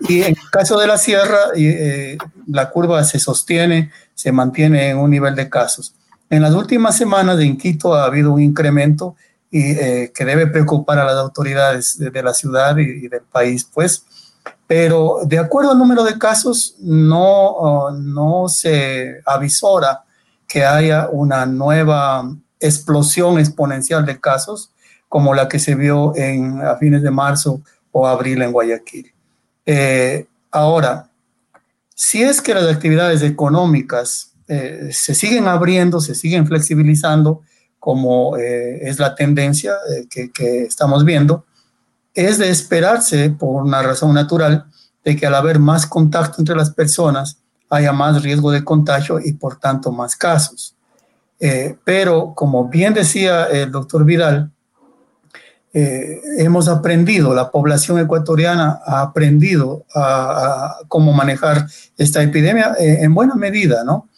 Y 0.00 0.22
en 0.22 0.28
el 0.28 0.50
caso 0.50 0.78
de 0.78 0.86
la 0.86 0.98
sierra, 0.98 1.38
eh, 1.56 2.18
la 2.46 2.70
curva 2.70 3.02
se 3.04 3.18
sostiene, 3.18 3.90
se 4.14 4.32
mantiene 4.32 4.90
en 4.90 4.98
un 4.98 5.10
nivel 5.10 5.34
de 5.34 5.48
casos. 5.48 5.94
En 6.30 6.42
las 6.42 6.52
últimas 6.52 6.96
semanas 6.96 7.40
en 7.40 7.56
Quito 7.56 7.94
ha 7.94 8.04
habido 8.04 8.32
un 8.32 8.42
incremento 8.42 9.16
y, 9.50 9.72
eh, 9.72 10.12
que 10.14 10.24
debe 10.24 10.46
preocupar 10.46 10.98
a 10.98 11.04
las 11.04 11.16
autoridades 11.16 11.98
de, 11.98 12.22
la 12.22 12.34
ciudad 12.34 12.76
y, 12.76 13.08
del 13.08 13.22
país, 13.22 13.64
pues. 13.72 14.04
Pero 14.66 15.20
de 15.24 15.38
acuerdo 15.38 15.70
al 15.70 15.78
número 15.78 16.04
de 16.04 16.18
casos, 16.18 16.74
no, 16.80 17.90
no 17.92 18.48
se 18.48 19.22
avisora 19.24 20.04
que 20.46 20.64
haya 20.64 21.08
una 21.10 21.46
nueva 21.46 22.30
explosión 22.60 23.38
exponencial 23.38 24.04
de 24.06 24.20
casos 24.20 24.72
como 25.08 25.34
la 25.34 25.48
que 25.48 25.58
se 25.58 25.74
vio 25.74 26.14
en, 26.16 26.60
a 26.60 26.76
fines 26.76 27.02
de 27.02 27.10
marzo 27.10 27.62
o 27.92 28.06
abril 28.06 28.42
en 28.42 28.52
Guayaquil. 28.52 29.12
Eh, 29.64 30.26
ahora, 30.50 31.10
si 31.94 32.22
es 32.22 32.40
que 32.40 32.54
las 32.54 32.64
actividades 32.64 33.22
económicas 33.22 34.32
eh, 34.46 34.90
se 34.92 35.14
siguen 35.14 35.48
abriendo, 35.48 36.00
se 36.00 36.14
siguen 36.14 36.46
flexibilizando, 36.46 37.42
como 37.78 38.36
eh, 38.36 38.88
es 38.88 38.98
la 38.98 39.14
tendencia 39.14 39.72
que, 40.10 40.30
que, 40.30 40.62
estamos 40.62 41.04
viendo, 41.04 41.44
es 42.14 42.38
de 42.38 42.50
esperarse, 42.50 43.30
por 43.30 43.62
una 43.62 43.82
razón 43.82 44.14
natural, 44.14 44.66
de 45.04 45.16
que 45.16 45.26
al 45.26 45.34
haber 45.34 45.58
más 45.58 45.86
contacto 45.86 46.36
entre 46.40 46.56
las 46.56 46.70
personas, 46.70 47.38
haya 47.70 47.92
más 47.92 48.22
riesgo 48.22 48.50
de 48.50 48.64
contagio 48.64 49.20
y 49.20 49.32
por 49.32 49.58
tanto 49.58 49.92
más 49.92 50.16
casos. 50.16 50.74
Eh, 51.40 51.76
pero 51.84 52.32
como 52.34 52.68
bien 52.68 52.94
decía 52.94 53.44
el 53.44 53.70
doctor 53.70 54.04
Vidal, 54.04 54.50
eh, 55.72 56.20
hemos 56.38 56.66
aprendido, 56.66 57.34
la 57.34 57.50
población 57.50 58.00
ecuatoriana 58.00 58.80
ha 58.84 59.02
aprendido 59.02 59.84
a, 59.94 60.78
cómo 60.88 61.12
manejar 61.12 61.66
esta 61.96 62.22
epidemia 62.22 62.74
eh, 62.78 62.98
en 63.02 63.14
buena 63.14 63.34
medida, 63.34 63.84
¿no? 63.84 64.08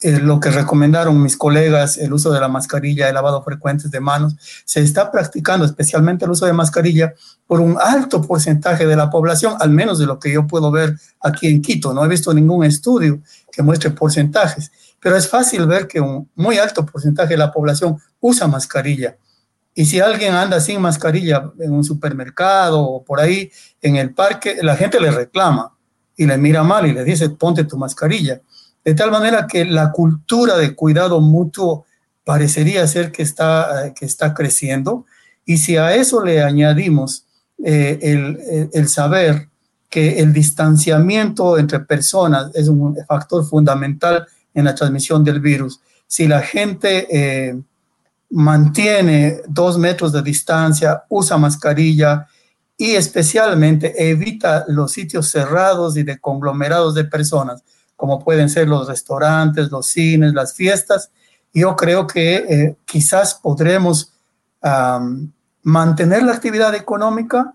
lo 0.00 0.38
que 0.38 0.52
recomendaron 0.52 1.20
mis 1.20 1.36
colegas, 1.36 1.98
el 1.98 2.12
uso 2.12 2.30
de 2.30 2.38
la 2.38 2.46
mascarilla, 2.46 3.08
el 3.08 3.14
lavado 3.14 3.42
frecuente 3.42 3.88
de 3.88 3.98
manos, 3.98 4.36
se 4.64 4.80
está 4.80 5.10
practicando 5.10 5.66
especialmente 5.66 6.24
el 6.24 6.30
uso 6.30 6.46
de 6.46 6.52
mascarilla 6.52 7.14
por 7.48 7.60
un 7.60 7.76
alto 7.82 8.22
porcentaje 8.22 8.86
de 8.86 8.94
la 8.94 9.10
población, 9.10 9.54
al 9.58 9.70
menos 9.70 9.98
de 9.98 10.06
lo 10.06 10.20
que 10.20 10.30
yo 10.30 10.46
puedo 10.46 10.70
ver 10.70 10.96
aquí 11.20 11.48
en 11.48 11.60
Quito. 11.60 11.92
No 11.92 12.04
he 12.04 12.08
visto 12.08 12.32
ningún 12.32 12.64
estudio 12.64 13.20
que 13.50 13.60
muestre 13.60 13.90
porcentajes 13.90 14.70
pero 15.00 15.16
es 15.16 15.28
fácil 15.28 15.66
ver 15.66 15.86
que 15.86 16.00
un 16.00 16.28
muy 16.34 16.58
alto 16.58 16.84
porcentaje 16.84 17.30
de 17.30 17.38
la 17.38 17.52
población 17.52 17.98
usa 18.20 18.46
mascarilla. 18.46 19.16
Y 19.74 19.84
si 19.84 20.00
alguien 20.00 20.34
anda 20.34 20.60
sin 20.60 20.80
mascarilla 20.80 21.52
en 21.60 21.72
un 21.72 21.84
supermercado 21.84 22.80
o 22.80 23.04
por 23.04 23.20
ahí 23.20 23.50
en 23.80 23.96
el 23.96 24.12
parque, 24.12 24.56
la 24.60 24.74
gente 24.76 24.98
le 24.98 25.10
reclama 25.10 25.72
y 26.16 26.26
le 26.26 26.36
mira 26.36 26.64
mal 26.64 26.86
y 26.86 26.92
le 26.92 27.04
dice, 27.04 27.30
ponte 27.30 27.62
tu 27.62 27.78
mascarilla. 27.78 28.40
De 28.84 28.94
tal 28.94 29.12
manera 29.12 29.46
que 29.46 29.64
la 29.64 29.92
cultura 29.92 30.56
de 30.56 30.74
cuidado 30.74 31.20
mutuo 31.20 31.86
parecería 32.24 32.86
ser 32.88 33.12
que 33.12 33.22
está, 33.22 33.86
eh, 33.86 33.94
que 33.96 34.04
está 34.04 34.34
creciendo. 34.34 35.06
Y 35.44 35.58
si 35.58 35.76
a 35.76 35.94
eso 35.94 36.24
le 36.24 36.42
añadimos 36.42 37.26
eh, 37.64 37.98
el, 38.02 38.70
el 38.72 38.88
saber 38.88 39.48
que 39.88 40.18
el 40.18 40.32
distanciamiento 40.32 41.56
entre 41.56 41.80
personas 41.80 42.50
es 42.54 42.68
un 42.68 42.96
factor 43.06 43.46
fundamental 43.46 44.26
en 44.58 44.64
la 44.64 44.74
transmisión 44.74 45.22
del 45.22 45.38
virus. 45.38 45.80
Si 46.08 46.26
la 46.26 46.42
gente 46.42 47.06
eh, 47.10 47.56
mantiene 48.30 49.40
dos 49.46 49.78
metros 49.78 50.12
de 50.12 50.20
distancia, 50.20 51.04
usa 51.08 51.36
mascarilla 51.36 52.26
y 52.76 52.96
especialmente 52.96 54.10
evita 54.10 54.64
los 54.66 54.90
sitios 54.90 55.30
cerrados 55.30 55.96
y 55.96 56.02
de 56.02 56.18
conglomerados 56.18 56.96
de 56.96 57.04
personas, 57.04 57.62
como 57.94 58.18
pueden 58.18 58.48
ser 58.48 58.66
los 58.66 58.88
restaurantes, 58.88 59.70
los 59.70 59.86
cines, 59.86 60.34
las 60.34 60.54
fiestas, 60.54 61.10
yo 61.54 61.76
creo 61.76 62.08
que 62.08 62.36
eh, 62.36 62.76
quizás 62.84 63.34
podremos 63.34 64.12
mantener 65.62 66.24
la 66.24 66.32
actividad 66.32 66.74
económica 66.74 67.54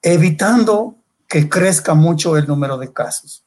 evitando 0.00 0.94
que 1.26 1.48
crezca 1.48 1.94
mucho 1.94 2.36
el 2.36 2.46
número 2.46 2.78
de 2.78 2.92
casos. 2.92 3.42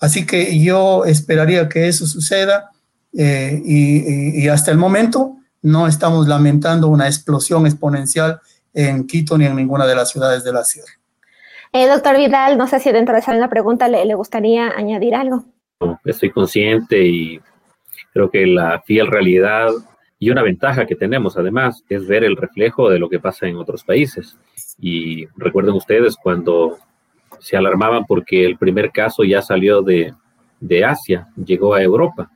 Así 0.00 0.26
que 0.26 0.58
yo 0.62 1.04
esperaría 1.04 1.68
que 1.68 1.88
eso 1.88 2.06
suceda 2.06 2.70
eh, 3.16 3.60
y, 3.64 4.48
hasta 4.48 4.70
el 4.70 4.78
momento 4.78 5.36
no 5.62 5.86
estamos 5.86 6.28
lamentando 6.28 6.88
una 6.88 7.06
explosión 7.06 7.66
exponencial 7.66 8.40
en 8.74 9.06
Quito 9.06 9.38
ni 9.38 9.46
en 9.46 9.56
ninguna 9.56 9.86
de 9.86 9.94
las 9.94 10.10
ciudades 10.10 10.44
de 10.44 10.52
la 10.52 10.64
sierra. 10.64 10.92
Eh, 11.72 11.88
doctor 11.88 12.16
Vidal, 12.16 12.58
no 12.58 12.66
sé 12.66 12.80
si 12.80 12.92
dentro 12.92 13.14
de 13.14 13.20
esa 13.20 13.48
pregunta 13.48 13.88
le, 13.88 14.04
le 14.04 14.14
gustaría 14.14 14.68
añadir 14.76 15.14
algo. 15.14 15.44
Estoy 16.04 16.30
consciente 16.30 17.04
y 17.04 17.40
creo 18.12 18.30
que 18.30 18.46
la 18.46 18.82
fiel 18.82 19.06
realidad 19.06 19.70
y 20.18 20.30
una 20.30 20.42
ventaja 20.42 20.86
que 20.86 20.96
tenemos 20.96 21.36
además 21.36 21.82
es 21.88 22.06
ver 22.06 22.24
el 22.24 22.36
reflejo 22.36 22.88
de 22.88 22.98
lo 22.98 23.08
que 23.08 23.20
pasa 23.20 23.46
en 23.46 23.56
otros 23.56 23.84
países. 23.84 24.36
Y 24.78 25.26
recuerden 25.36 25.74
ustedes 25.74 26.16
cuando 26.16 26.78
se 27.44 27.58
alarmaban 27.58 28.06
porque 28.06 28.46
el 28.46 28.56
primer 28.56 28.90
caso 28.90 29.22
ya 29.22 29.42
salió 29.42 29.82
de, 29.82 30.14
Asia, 30.82 31.28
llegó 31.36 31.74
a 31.74 31.82
Europa 31.82 32.30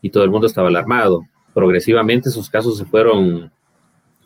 y 0.00 0.10
todo 0.10 0.22
el 0.22 0.30
mundo 0.30 0.46
estaba 0.46 0.68
alarmado. 0.68 1.22
Progresivamente 1.52 2.28
esos 2.28 2.48
casos 2.48 2.78
se 2.78 2.84
fueron 2.84 3.50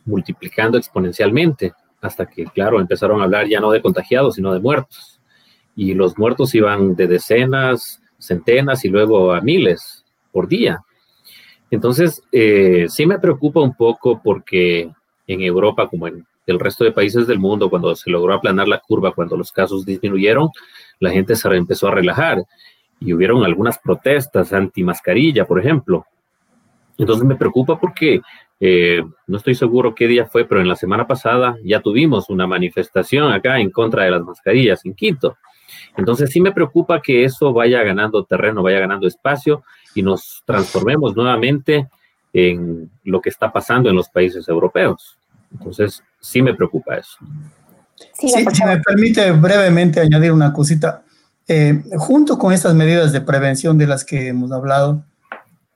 multiplicando 0.05 0.77
exponencialmente 0.77 1.73
hasta 1.99 2.27
que, 2.27 2.43
claro, 2.45 2.79
empezaron 2.79 3.19
a 3.19 3.23
hablar 3.23 3.47
ya 3.47 3.59
no 3.59 3.71
de 3.71 3.81
contagiados, 3.81 4.35
sino 4.35 4.53
de 4.53 4.59
muertos. 4.59 5.19
Y 5.75 5.95
los 5.95 6.15
muertos 6.15 6.53
iban 6.53 6.95
de 6.95 7.07
decenas, 7.07 7.99
centenas 8.19 8.85
y 8.85 8.89
luego 8.89 9.33
a 9.33 9.41
miles 9.41 10.05
por 10.31 10.47
día. 10.47 10.79
Entonces, 11.71 12.21
eh, 12.31 12.85
sí 12.87 13.07
me 13.07 13.17
preocupa 13.17 13.61
un 13.61 13.75
poco 13.75 14.21
porque 14.23 14.91
en 15.25 15.41
Europa, 15.41 15.87
como 15.87 16.07
en 16.07 16.23
el 16.51 16.59
resto 16.59 16.83
de 16.83 16.91
países 16.91 17.27
del 17.27 17.39
mundo, 17.39 17.69
cuando 17.69 17.95
se 17.95 18.09
logró 18.09 18.33
aplanar 18.33 18.67
la 18.67 18.79
curva, 18.79 19.13
cuando 19.13 19.37
los 19.37 19.51
casos 19.51 19.85
disminuyeron, 19.85 20.49
la 20.99 21.11
gente 21.11 21.35
se 21.35 21.47
empezó 21.49 21.87
a 21.87 21.91
relajar 21.91 22.43
y 22.99 23.13
hubieron 23.13 23.43
algunas 23.43 23.79
protestas 23.79 24.53
anti-mascarilla, 24.53 25.45
por 25.45 25.59
ejemplo. 25.59 26.05
Entonces 26.97 27.25
me 27.25 27.35
preocupa 27.35 27.79
porque 27.79 28.21
eh, 28.59 29.01
no 29.25 29.37
estoy 29.37 29.55
seguro 29.55 29.95
qué 29.95 30.07
día 30.07 30.25
fue, 30.25 30.45
pero 30.45 30.59
en 30.59 30.67
la 30.67 30.75
semana 30.75 31.07
pasada 31.07 31.57
ya 31.63 31.79
tuvimos 31.79 32.29
una 32.29 32.45
manifestación 32.45 33.31
acá 33.31 33.59
en 33.59 33.71
contra 33.71 34.03
de 34.03 34.11
las 34.11 34.21
mascarillas 34.21 34.85
en 34.85 34.93
Quito. 34.93 35.37
Entonces 35.95 36.29
sí 36.29 36.41
me 36.41 36.51
preocupa 36.51 37.01
que 37.01 37.23
eso 37.23 37.53
vaya 37.53 37.83
ganando 37.83 38.25
terreno, 38.25 38.63
vaya 38.63 38.79
ganando 38.79 39.07
espacio 39.07 39.63
y 39.95 40.01
nos 40.01 40.43
transformemos 40.45 41.15
nuevamente 41.15 41.87
en 42.33 42.89
lo 43.03 43.21
que 43.21 43.29
está 43.29 43.51
pasando 43.51 43.89
en 43.89 43.95
los 43.95 44.09
países 44.09 44.47
europeos. 44.49 45.17
Entonces 45.51 46.03
sí 46.19 46.41
me 46.41 46.53
preocupa 46.53 46.95
eso. 46.95 47.17
Sí, 48.13 48.29
si 48.29 48.63
me 48.65 48.79
permite 48.79 49.31
brevemente 49.31 49.99
añadir 49.99 50.31
una 50.31 50.53
cosita. 50.53 51.03
Eh, 51.47 51.83
junto 51.97 52.37
con 52.37 52.53
estas 52.53 52.75
medidas 52.75 53.11
de 53.11 53.21
prevención 53.21 53.77
de 53.77 53.87
las 53.87 54.05
que 54.05 54.27
hemos 54.27 54.51
hablado, 54.51 55.03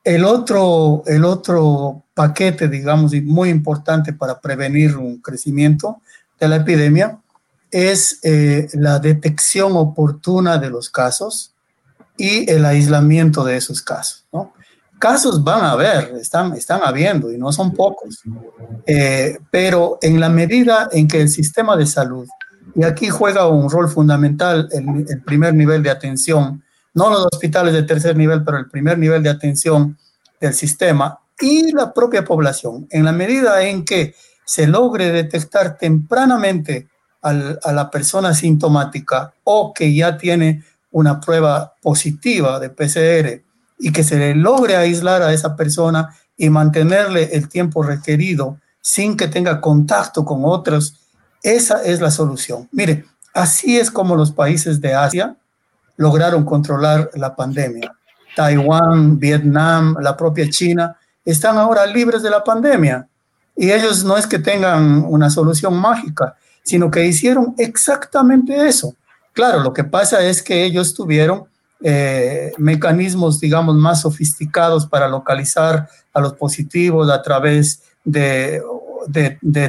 el 0.04 0.26
otro, 0.26 1.04
el 1.08 1.26
otro 1.26 2.04
paquete, 2.14 2.68
digamos, 2.68 3.14
muy 3.24 3.50
importante 3.50 4.14
para 4.14 4.40
prevenir 4.40 4.98
un 4.98 5.22
crecimiento 5.22 6.02
de 6.40 6.48
la 6.48 6.58
epidemia 6.58 7.20
es 7.72 8.20
eh, 8.22 8.68
la 8.74 9.00
detección 9.00 9.72
oportuna 9.76 10.60
de 10.60 10.70
los 10.70 10.92
casos 10.92 11.56
y 12.18 12.50
el 12.50 12.66
aislamiento 12.66 13.44
de 13.44 13.58
esos 13.58 13.82
casos. 13.82 14.26
¿no? 14.32 14.54
Casos 15.04 15.44
van 15.44 15.66
a 15.66 15.72
haber, 15.72 16.14
están, 16.16 16.54
están 16.54 16.80
habiendo 16.82 17.30
y 17.30 17.38
no 17.38 17.52
son 17.52 17.74
pocos, 17.74 18.22
eh, 18.86 19.38
pero 19.52 19.98
en 20.02 20.18
la 20.18 20.30
medida 20.30 20.88
en 20.94 21.10
que 21.10 21.20
el 21.20 21.28
sistema 21.28 21.76
de 21.76 21.86
salud, 21.86 22.26
y 22.74 22.86
aquí 22.86 23.10
juega 23.10 23.50
un 23.50 23.70
rol 23.70 23.90
fundamental 23.90 24.70
el, 24.72 25.06
el 25.10 25.22
primer 25.22 25.56
nivel 25.56 25.84
de 25.84 25.90
atención, 25.90 26.64
no 26.94 27.10
los 27.10 27.26
hospitales 27.26 27.74
de 27.74 27.84
tercer 27.84 28.16
nivel, 28.16 28.46
pero 28.46 28.58
el 28.58 28.70
primer 28.70 28.98
nivel 28.98 29.22
de 29.22 29.30
atención 29.30 29.98
del 30.40 30.54
sistema 30.54 31.20
y 31.38 31.74
la 31.74 31.94
propia 31.94 32.24
población, 32.24 32.88
en 32.90 33.04
la 33.04 33.12
medida 33.12 33.62
en 33.62 33.84
que 33.84 34.16
se 34.46 34.68
logre 34.68 35.12
detectar 35.12 35.78
tempranamente 35.78 36.88
a 37.22 37.74
la 37.74 37.92
persona 37.92 38.34
sintomática 38.34 39.34
o 39.44 39.74
que 39.74 39.94
ya 39.94 40.18
tiene 40.18 40.64
una 40.92 41.20
prueba 41.20 41.74
positiva 41.82 42.58
de 42.62 42.70
PCR 42.70 43.53
y 43.78 43.92
que 43.92 44.04
se 44.04 44.18
le 44.18 44.36
logre 44.36 44.76
aislar 44.76 45.22
a 45.22 45.34
esa 45.34 45.56
persona 45.56 46.16
y 46.38 46.50
mantenerle 46.50 47.30
el 47.34 47.50
tiempo 47.50 47.84
requerido 47.84 48.58
sin 48.82 49.16
que 49.16 49.28
tenga 49.28 49.62
contacto 49.62 50.26
con 50.26 50.42
otros, 50.44 50.96
esa 51.42 51.84
es 51.84 52.02
la 52.02 52.12
solución. 52.12 52.68
Mire, 52.72 53.06
así 53.34 53.78
es 53.78 53.90
como 53.92 54.16
los 54.16 54.32
países 54.32 54.82
de 54.82 54.94
Asia 54.94 55.36
lograron 55.98 56.44
controlar 56.44 57.10
la 57.16 57.36
pandemia. 57.36 57.96
Taiwán, 58.36 59.20
Vietnam, 59.20 59.96
la 60.00 60.18
propia 60.18 60.50
China, 60.50 60.98
están 61.24 61.58
ahora 61.58 61.86
libres 61.86 62.22
de 62.24 62.30
la 62.30 62.44
pandemia. 62.44 63.08
Y 63.56 63.72
ellos 63.72 64.04
no 64.04 64.18
es 64.18 64.26
que 64.26 64.40
tengan 64.40 65.06
una 65.06 65.30
solución 65.30 65.78
mágica, 65.78 66.36
sino 66.64 66.90
que 66.90 67.06
hicieron 67.06 67.54
exactamente 67.58 68.68
eso. 68.68 68.96
Claro, 69.34 69.60
lo 69.60 69.74
que 69.74 69.84
pasa 69.84 70.24
es 70.24 70.42
que 70.42 70.64
ellos 70.64 70.94
tuvieron 70.94 71.46
eh, 71.86 72.54
mecanismos, 72.58 73.42
digamos, 73.42 73.76
más 73.76 74.02
sofisticados 74.02 74.88
para 74.88 75.06
localizar 75.10 75.90
a 76.14 76.22
los 76.22 76.34
positivos 76.34 77.10
a 77.10 77.22
través 77.22 77.82
de, 78.06 78.62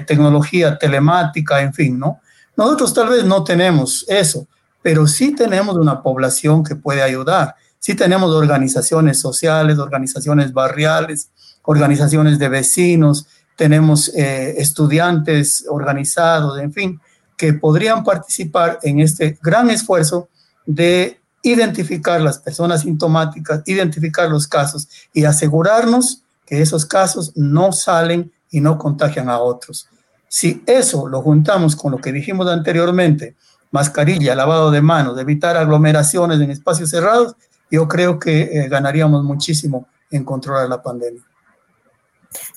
tecnología 0.07 0.79
telemática, 0.79 1.61
en 1.61 1.74
fin, 1.74 1.98
¿no? 1.98 2.20
Nosotros 2.57 2.94
tal 2.94 3.09
vez 3.09 3.24
no 3.24 3.42
tenemos 3.42 4.05
eso, 4.07 4.46
pero 4.81 5.09
sí 5.09 5.35
tenemos 5.35 5.74
una 5.74 6.03
población 6.03 6.62
que 6.62 6.77
puede 6.77 7.03
ayudar. 7.03 7.57
Sí 7.81 7.96
tenemos 7.96 8.31
organizaciones 8.31 9.18
sociales, 9.18 9.79
organizaciones 9.79 10.53
barriales, 10.53 11.31
organizaciones 11.62 12.38
de 12.38 12.48
vecinos, 12.48 13.27
tenemos 13.57 14.09
eh, 14.14 14.55
estudiantes 14.59 15.64
organizados, 15.68 16.61
en 16.61 16.72
fin, 16.72 17.00
que 17.37 17.55
podrían 17.55 18.05
participar 18.05 18.79
en 18.85 19.00
este 19.00 19.37
gran 19.42 19.68
esfuerzo 19.70 20.29
de 20.64 21.20
identificar 21.44 22.20
las 22.20 22.38
personas 22.38 22.80
sintomáticas, 22.80 23.62
identificar 23.66 24.28
los 24.28 24.48
casos 24.48 24.88
y 25.12 25.24
asegurarnos 25.24 26.22
que 26.46 26.61
esos 26.61 26.87
casos 26.87 27.33
no 27.37 27.70
salen 27.70 28.33
y 28.50 28.61
no 28.61 28.78
contagian 28.78 29.28
a 29.28 29.38
otros. 29.38 29.88
Si 30.26 30.62
eso 30.66 31.07
lo 31.07 31.22
juntamos 31.22 31.76
con 31.76 31.92
lo 31.92 31.98
que 31.98 32.12
dijimos 32.12 32.48
anteriormente, 32.48 33.37
mascarilla, 33.70 34.35
lavado 34.35 34.70
de 34.70 34.80
manos, 34.80 35.18
evitar 35.18 35.57
aglomeraciones 35.57 36.40
en 36.40 36.50
espacios 36.50 36.90
cerrados, 36.90 37.37
yo 37.70 37.87
creo 37.88 38.18
que 38.18 38.42
eh, 38.42 38.68
ganaríamos 38.68 39.22
muchísimo 39.22 39.87
en 40.11 40.24
controlar 40.24 40.68
la 40.68 40.83
pandemia. 40.83 41.22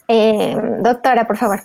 Eh, 0.08 0.56
doctora, 0.82 1.28
por 1.28 1.38
favor. 1.38 1.62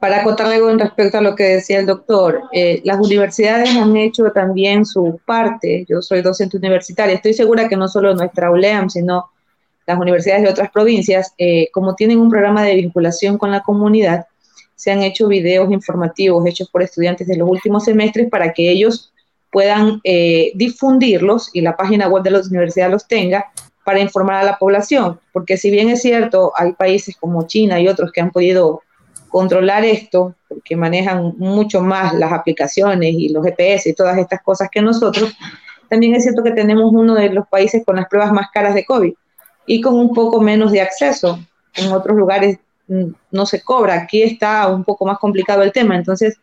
Para 0.00 0.22
acotarle 0.22 0.54
algo 0.54 0.74
respecto 0.76 1.18
a 1.18 1.20
lo 1.20 1.36
que 1.36 1.44
decía 1.44 1.78
el 1.78 1.84
doctor, 1.84 2.44
eh, 2.52 2.80
las 2.84 2.98
universidades 2.98 3.76
han 3.76 3.94
hecho 3.98 4.24
también 4.32 4.86
su 4.86 5.20
parte. 5.26 5.84
Yo 5.86 6.00
soy 6.00 6.22
docente 6.22 6.56
universitaria. 6.56 7.14
Estoy 7.14 7.34
segura 7.34 7.68
que 7.68 7.76
no 7.76 7.86
solo 7.86 8.14
nuestra 8.14 8.50
ULEAM, 8.50 8.88
sino 8.88 9.30
las 9.86 9.98
universidades 9.98 10.42
de 10.44 10.48
otras 10.48 10.70
provincias, 10.70 11.34
eh, 11.36 11.68
como 11.72 11.94
tienen 11.94 12.18
un 12.18 12.30
programa 12.30 12.62
de 12.64 12.76
vinculación 12.76 13.36
con 13.36 13.50
la 13.50 13.60
comunidad, 13.60 14.26
se 14.74 14.90
han 14.90 15.02
hecho 15.02 15.28
videos 15.28 15.70
informativos 15.70 16.46
hechos 16.46 16.70
por 16.70 16.82
estudiantes 16.82 17.26
de 17.26 17.36
los 17.36 17.50
últimos 17.50 17.84
semestres 17.84 18.30
para 18.30 18.54
que 18.54 18.70
ellos 18.70 19.12
puedan 19.52 20.00
difundirlos 20.54 21.50
y 21.52 21.60
la 21.60 21.76
página 21.76 22.08
web 22.08 22.22
de 22.22 22.30
las 22.30 22.46
universidades 22.46 22.92
los 22.92 23.08
tenga 23.08 23.52
para 23.84 24.00
informar 24.00 24.36
a 24.36 24.44
la 24.44 24.58
población, 24.58 25.18
porque 25.32 25.56
si 25.56 25.70
bien 25.70 25.90
es 25.90 26.00
cierto, 26.00 26.52
hay 26.56 26.72
países 26.72 27.16
como 27.18 27.46
China 27.46 27.80
y 27.80 27.88
otros 27.88 28.12
que 28.12 28.20
han 28.20 28.30
podido 28.30 28.82
controlar 29.30 29.84
esto, 29.84 30.34
porque 30.48 30.76
manejan 30.76 31.34
mucho 31.38 31.80
más 31.80 32.12
las 32.14 32.32
aplicaciones 32.32 33.14
y 33.14 33.30
los 33.30 33.44
GPS 33.44 33.88
y 33.88 33.94
todas 33.94 34.18
estas 34.18 34.42
cosas 34.42 34.68
que 34.70 34.82
nosotros, 34.82 35.34
también 35.88 36.14
es 36.14 36.24
cierto 36.24 36.42
que 36.42 36.52
tenemos 36.52 36.92
uno 36.92 37.14
de 37.14 37.30
los 37.30 37.48
países 37.48 37.84
con 37.84 37.96
las 37.96 38.08
pruebas 38.08 38.32
más 38.32 38.48
caras 38.52 38.74
de 38.74 38.84
COVID 38.84 39.12
y 39.66 39.80
con 39.80 39.94
un 39.94 40.12
poco 40.12 40.40
menos 40.40 40.72
de 40.72 40.80
acceso. 40.80 41.38
En 41.74 41.92
otros 41.92 42.16
lugares 42.16 42.58
mm, 42.88 43.12
no 43.30 43.46
se 43.46 43.62
cobra, 43.62 43.94
aquí 43.94 44.22
está 44.22 44.68
un 44.68 44.84
poco 44.84 45.06
más 45.06 45.18
complicado 45.18 45.62
el 45.62 45.72
tema, 45.72 45.96
entonces 45.96 46.38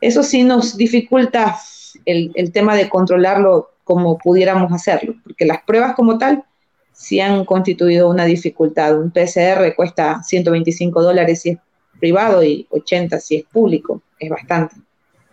eso 0.00 0.22
sí 0.22 0.42
nos 0.42 0.76
dificulta 0.76 1.56
el, 2.04 2.32
el 2.34 2.52
tema 2.52 2.74
de 2.74 2.88
controlarlo 2.88 3.70
como 3.84 4.16
pudiéramos 4.18 4.72
hacerlo, 4.72 5.14
porque 5.24 5.44
las 5.44 5.62
pruebas 5.62 5.94
como 5.94 6.18
tal 6.18 6.44
sí 6.92 7.20
han 7.20 7.44
constituido 7.44 8.08
una 8.08 8.24
dificultad. 8.24 8.98
Un 8.98 9.10
PCR 9.10 9.74
cuesta 9.74 10.22
125 10.22 11.02
dólares 11.02 11.42
si 11.42 11.50
es 11.50 11.58
privado 12.02 12.42
y 12.42 12.66
80 12.68 13.20
si 13.20 13.36
es 13.36 13.44
público, 13.44 14.02
es 14.18 14.28
bastante. 14.28 14.74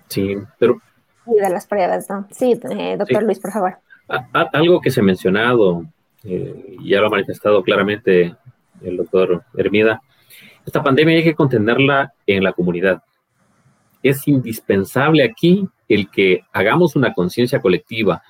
Sí, 0.07 0.37
pero... 0.59 0.79
Y 1.25 1.41
de 1.41 1.49
las 1.49 1.65
pruebas, 1.65 2.07
¿no? 2.11 2.27
Sí, 2.29 2.59
eh, 2.69 2.95
doctor 2.95 3.23
Luis, 3.23 3.39
por 3.39 3.51
favor. 3.51 3.79
algo 4.53 4.79
que 4.79 4.91
se 4.91 4.99
ha 4.99 5.03
mencionado, 5.03 5.83
eh, 6.23 6.77
ya 6.83 7.01
lo 7.01 7.07
ha 7.07 7.09
manifestado 7.09 7.63
claramente 7.63 8.35
el 8.83 8.97
doctor 8.97 9.43
Hermida, 9.57 9.99
esta 10.63 10.83
pandemia 10.83 11.17
hay 11.17 11.23
que 11.23 11.33
contenerla 11.33 12.13
en 12.27 12.43
la 12.43 12.53
comunidad. 12.53 13.01
Es 14.03 14.27
indispensable 14.27 15.23
aquí 15.23 15.67
el 15.87 16.07
que 16.11 16.41
hagamos 16.53 16.95
una 16.95 17.15
conciencia 17.15 17.61
colectiva, 17.61 18.21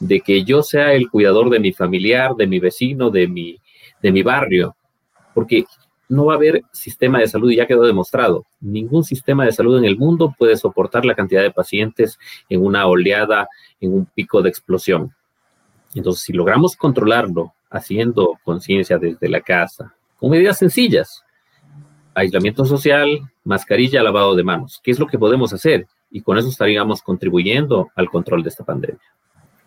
de 0.00 0.20
que 0.20 0.42
yo 0.42 0.64
sea 0.64 0.94
el 0.94 1.08
cuidador 1.08 1.48
de 1.48 1.60
mi 1.60 1.72
familiar, 1.72 2.34
de 2.34 2.48
mi 2.48 2.58
vecino, 2.58 3.10
de 3.10 3.28
mi, 3.28 3.56
de 4.02 4.10
mi 4.10 4.24
barrio, 4.24 4.74
porque 5.32 5.64
no 6.08 6.26
va 6.26 6.34
a 6.34 6.36
haber 6.36 6.62
sistema 6.72 7.18
de 7.18 7.28
salud, 7.28 7.50
ya 7.50 7.66
quedó 7.66 7.82
demostrado. 7.82 8.44
Ningún 8.60 9.04
sistema 9.04 9.44
de 9.44 9.52
salud 9.52 9.78
en 9.78 9.84
el 9.84 9.96
mundo 9.96 10.34
puede 10.38 10.56
soportar 10.56 11.04
la 11.04 11.14
cantidad 11.14 11.42
de 11.42 11.50
pacientes 11.50 12.18
en 12.48 12.64
una 12.64 12.86
oleada, 12.86 13.48
en 13.80 13.94
un 13.94 14.06
pico 14.06 14.42
de 14.42 14.48
explosión. 14.48 15.14
Entonces, 15.94 16.24
si 16.24 16.32
logramos 16.32 16.76
controlarlo 16.76 17.54
haciendo 17.70 18.38
conciencia 18.44 18.98
desde 18.98 19.28
la 19.28 19.40
casa, 19.40 19.94
con 20.18 20.30
medidas 20.30 20.58
sencillas, 20.58 21.24
aislamiento 22.14 22.64
social, 22.64 23.20
mascarilla, 23.44 24.02
lavado 24.02 24.34
de 24.34 24.44
manos, 24.44 24.80
¿qué 24.82 24.90
es 24.90 24.98
lo 24.98 25.06
que 25.06 25.18
podemos 25.18 25.52
hacer? 25.52 25.86
Y 26.10 26.20
con 26.20 26.38
eso 26.38 26.48
estaríamos 26.48 27.02
contribuyendo 27.02 27.90
al 27.96 28.08
control 28.08 28.42
de 28.42 28.48
esta 28.50 28.64
pandemia. 28.64 29.00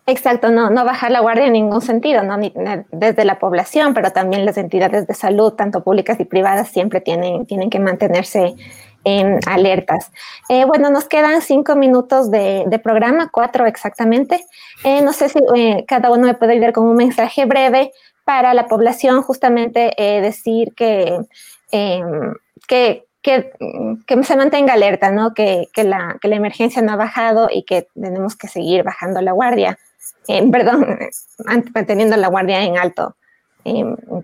Exacto, 0.08 0.50
no, 0.50 0.70
no 0.70 0.86
bajar 0.86 1.10
la 1.10 1.20
guardia 1.20 1.48
en 1.48 1.52
ningún 1.52 1.82
sentido, 1.82 2.22
¿no? 2.22 2.38
desde 2.90 3.26
la 3.26 3.38
población, 3.38 3.92
pero 3.92 4.10
también 4.10 4.46
las 4.46 4.56
entidades 4.56 5.06
de 5.06 5.12
salud, 5.12 5.52
tanto 5.52 5.84
públicas 5.84 6.18
y 6.18 6.24
privadas, 6.24 6.70
siempre 6.70 7.02
tienen, 7.02 7.44
tienen 7.44 7.68
que 7.68 7.78
mantenerse 7.78 8.54
en 9.04 9.38
alertas. 9.46 10.10
Eh, 10.48 10.64
bueno, 10.64 10.88
nos 10.88 11.04
quedan 11.04 11.42
cinco 11.42 11.76
minutos 11.76 12.30
de, 12.30 12.80
programa, 12.82 13.28
cuatro 13.30 13.66
exactamente. 13.66 14.46
Eh, 14.82 15.02
no 15.02 15.12
sé 15.12 15.28
si 15.28 15.40
eh, 15.54 15.84
cada 15.86 16.10
uno 16.10 16.26
me 16.26 16.32
puede 16.32 16.52
ayudar 16.52 16.72
con 16.72 16.86
un 16.86 16.96
mensaje 16.96 17.44
breve 17.44 17.92
para 18.24 18.54
la 18.54 18.66
población, 18.66 19.20
justamente 19.20 19.92
decir 20.22 20.72
que, 20.74 21.18
que 21.70 23.04
que, 23.22 24.22
se 24.22 24.36
mantenga 24.36 24.72
alerta, 24.72 25.10
¿no? 25.10 25.34
Que, 25.34 25.68
la, 25.76 26.16
que, 26.20 26.28
la, 26.28 26.36
emergencia 26.36 26.82
no 26.82 26.92
ha 26.92 26.96
bajado 26.96 27.48
y 27.52 27.64
que 27.64 27.88
tenemos 27.94 28.36
que 28.36 28.48
seguir 28.48 28.84
bajando 28.84 29.20
la 29.20 29.32
guardia. 29.32 29.78
Eh, 30.28 30.48
perdón, 30.52 30.98
manteniendo 31.74 32.16
la 32.16 32.28
guardia 32.28 32.62
en 32.62 32.78
alto 32.78 33.16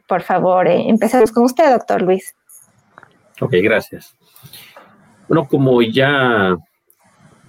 por 0.07 0.23
favor, 0.23 0.69
empecemos 0.69 1.33
con 1.33 1.45
usted, 1.45 1.71
doctor 1.71 2.03
Luis. 2.03 2.35
Ok, 3.41 3.55
gracias. 3.63 4.15
Bueno, 5.29 5.47
como 5.47 5.81
ya 5.83 6.57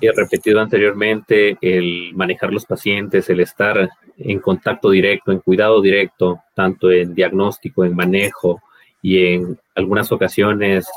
he 0.01 0.11
repetido 0.11 0.59
anteriormente, 0.59 1.57
el 1.61 2.13
manejar 2.15 2.51
los 2.51 2.65
pacientes, 2.65 3.29
el 3.29 3.39
estar 3.39 3.89
en 4.17 4.39
contacto 4.39 4.89
directo, 4.89 5.31
en 5.31 5.39
cuidado 5.39 5.81
directo, 5.81 6.41
tanto 6.53 6.91
en 6.91 7.13
diagnóstico, 7.13 7.83
en 7.85 7.95
manejo 7.95 8.61
y 9.01 9.33
en 9.33 9.59
algunas 9.75 10.11
ocasiones 10.11 10.87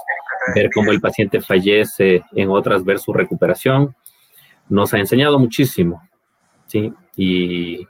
ver 0.54 0.70
cómo 0.72 0.92
el 0.92 1.00
paciente 1.00 1.40
fallece, 1.40 2.22
en 2.32 2.48
otras 2.48 2.84
ver 2.84 2.98
su 2.98 3.12
recuperación, 3.12 3.94
nos 4.68 4.94
ha 4.94 4.98
enseñado 4.98 5.38
muchísimo, 5.38 6.07
¿sí? 6.68 6.92
Y 7.16 7.86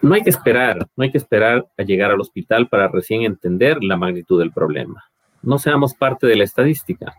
no 0.00 0.14
hay 0.14 0.22
que 0.22 0.30
esperar, 0.30 0.88
no 0.96 1.04
hay 1.04 1.10
que 1.10 1.18
esperar 1.18 1.66
a 1.76 1.82
llegar 1.82 2.10
al 2.10 2.20
hospital 2.20 2.68
para 2.68 2.88
recién 2.88 3.22
entender 3.22 3.84
la 3.84 3.96
magnitud 3.96 4.38
del 4.38 4.52
problema. 4.52 5.04
No 5.42 5.58
seamos 5.58 5.94
parte 5.94 6.26
de 6.26 6.36
la 6.36 6.44
estadística. 6.44 7.14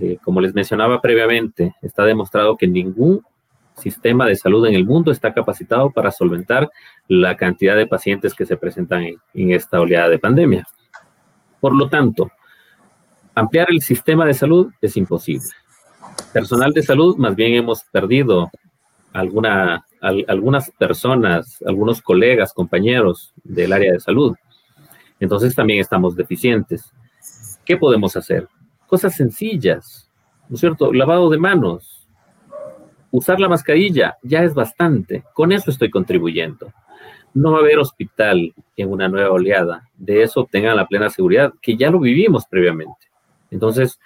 Eh, 0.00 0.18
como 0.22 0.40
les 0.40 0.54
mencionaba 0.54 1.00
previamente, 1.00 1.74
está 1.82 2.04
demostrado 2.04 2.56
que 2.56 2.66
ningún 2.66 3.22
sistema 3.76 4.26
de 4.26 4.36
salud 4.36 4.66
en 4.66 4.74
el 4.74 4.86
mundo 4.86 5.10
está 5.10 5.34
capacitado 5.34 5.90
para 5.90 6.10
solventar 6.10 6.70
la 7.08 7.36
cantidad 7.36 7.76
de 7.76 7.86
pacientes 7.86 8.34
que 8.34 8.46
se 8.46 8.56
presentan 8.56 9.04
en, 9.34 9.50
esta 9.50 9.80
oleada 9.80 10.08
de 10.08 10.18
pandemia. 10.18 10.66
Por 11.60 11.74
lo 11.74 11.88
tanto, 11.88 12.30
ampliar 13.34 13.68
el 13.70 13.82
sistema 13.82 14.24
de 14.24 14.34
salud 14.34 14.72
es 14.80 14.96
imposible. 14.96 15.48
Personal 16.32 16.72
de 16.72 16.82
salud, 16.82 17.16
más 17.16 17.36
bien 17.36 17.54
hemos 17.54 17.84
perdido 17.84 18.50
alguna, 19.16 19.86
algunas 20.00 20.70
personas, 20.72 21.62
algunos 21.66 22.02
colegas, 22.02 22.52
compañeros 22.52 23.32
del 23.44 23.72
área 23.72 23.92
de 23.92 24.00
salud. 24.00 24.36
Entonces 25.18 25.54
también 25.54 25.80
estamos 25.80 26.16
deficientes. 26.16 26.92
¿Qué 27.64 27.76
podemos 27.76 28.16
hacer? 28.16 28.46
Cosas 28.86 29.16
sencillas, 29.16 30.10
¿no 30.48 30.54
es 30.54 30.60
cierto? 30.60 30.92
Lavado 30.92 31.30
de 31.30 31.38
manos, 31.38 32.06
usar 33.10 33.40
la 33.40 33.48
mascarilla, 33.48 34.16
ya 34.22 34.42
es 34.42 34.54
bastante. 34.54 35.24
Con 35.32 35.50
eso 35.50 35.70
estoy 35.70 35.90
contribuyendo. 35.90 36.72
No 37.32 37.52
va 37.52 37.58
a 37.58 37.60
haber 37.60 37.78
hospital 37.78 38.54
en 38.76 38.90
una 38.90 39.08
nueva 39.08 39.30
oleada. 39.30 39.88
De 39.96 40.22
eso 40.22 40.46
tengan 40.50 40.76
la 40.76 40.86
plena 40.86 41.10
seguridad, 41.10 41.52
que 41.62 41.76
ya 41.76 41.90
lo 41.90 42.00
vivimos 42.00 42.46
previamente. 42.46 43.06
Entonces, 43.50 43.98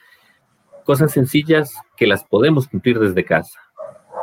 cosas 0.85 1.13
sencillas 1.13 1.75
que 1.97 2.07
las 2.07 2.25
podemos 2.25 2.69
cumplir 2.69 2.99
desde 2.99 3.25
casa. 3.25 3.59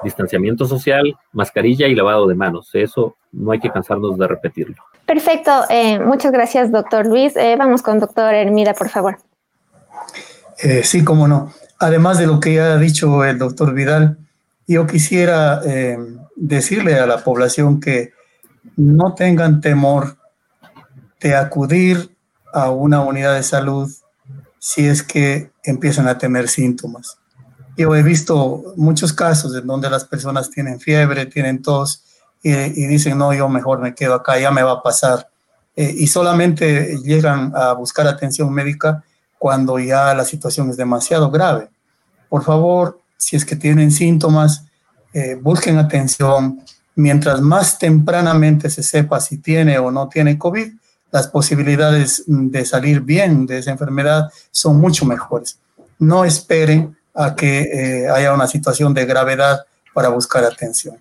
Distanciamiento 0.03 0.65
social, 0.65 1.17
mascarilla 1.31 1.87
y 1.87 1.95
lavado 1.95 2.27
de 2.27 2.35
manos. 2.35 2.69
Eso 2.73 3.15
no 3.31 3.51
hay 3.51 3.59
que 3.59 3.69
cansarnos 3.69 4.17
de 4.17 4.27
repetirlo. 4.27 4.75
Perfecto. 5.05 5.51
Eh, 5.69 5.99
muchas 5.99 6.31
gracias, 6.31 6.71
doctor 6.71 7.05
Luis. 7.05 7.35
Eh, 7.35 7.55
vamos 7.57 7.81
con 7.81 7.99
doctor 7.99 8.33
Hermida, 8.33 8.73
por 8.73 8.89
favor. 8.89 9.17
Eh, 10.59 10.83
sí, 10.83 11.03
cómo 11.03 11.27
no. 11.27 11.51
Además 11.79 12.17
de 12.17 12.27
lo 12.27 12.39
que 12.39 12.55
ya 12.55 12.73
ha 12.73 12.77
dicho 12.77 13.23
el 13.23 13.37
doctor 13.37 13.73
Vidal, 13.73 14.17
yo 14.67 14.85
quisiera 14.87 15.61
eh, 15.65 15.97
decirle 16.35 16.95
a 16.99 17.05
la 17.05 17.23
población 17.23 17.79
que 17.79 18.11
no 18.75 19.13
tengan 19.13 19.61
temor 19.61 20.17
de 21.21 21.35
acudir 21.35 22.15
a 22.53 22.71
una 22.71 23.01
unidad 23.01 23.35
de 23.35 23.43
salud 23.43 23.89
si 24.59 24.87
es 24.87 25.03
que 25.03 25.51
empiezan 25.63 26.07
a 26.07 26.17
tener 26.17 26.47
síntomas. 26.47 27.19
Yo 27.77 27.95
he 27.95 28.01
visto 28.01 28.73
muchos 28.75 29.13
casos 29.13 29.55
en 29.55 29.67
donde 29.67 29.89
las 29.89 30.03
personas 30.03 30.49
tienen 30.49 30.79
fiebre, 30.79 31.27
tienen 31.27 31.61
tos 31.61 32.03
y, 32.41 32.51
dicen, 32.87 33.17
no, 33.17 33.33
yo 33.33 33.47
mejor 33.49 33.79
me 33.79 33.93
quedo 33.93 34.15
acá, 34.15 34.39
ya 34.39 34.49
me 34.49 34.63
va 34.63 34.73
a 34.73 34.81
pasar. 34.81 35.29
Eh, 35.75 35.93
y 35.95 36.07
solamente 36.07 36.97
llegan 37.03 37.53
a 37.55 37.73
buscar 37.73 38.07
atención 38.07 38.51
médica 38.51 39.03
cuando 39.37 39.77
ya 39.77 40.15
la 40.15 40.25
situación 40.25 40.71
es 40.71 40.77
demasiado 40.77 41.29
grave. 41.29 41.69
Por 42.29 42.43
favor, 42.43 42.99
si 43.15 43.35
es 43.35 43.45
que 43.45 43.55
tienen 43.55 43.91
síntomas, 43.91 44.65
eh, 45.13 45.35
busquen 45.39 45.77
atención. 45.77 46.63
Mientras 46.95 47.41
más 47.41 47.77
tempranamente 47.77 48.71
se 48.71 48.81
sepa 48.81 49.19
si 49.19 49.37
tiene 49.37 49.77
o 49.77 49.91
no 49.91 50.09
tiene 50.09 50.39
COVID, 50.39 50.73
las 51.11 51.27
posibilidades 51.27 52.23
de 52.25 52.65
salir 52.65 53.01
bien 53.01 53.45
de 53.45 53.59
esa 53.59 53.69
enfermedad 53.69 54.31
son 54.49 54.79
mucho 54.79 55.05
mejores. 55.05 55.59
No 55.99 56.25
esperen 56.25 56.96
a 57.17 57.35
que 57.35 57.61
eh, 57.61 58.09
haya 58.09 58.33
una 58.33 58.47
situación 58.47 58.93
de 58.93 59.05
gravedad 59.05 59.65
para 59.93 60.09
buscar 60.09 60.45
atención. 60.45 60.97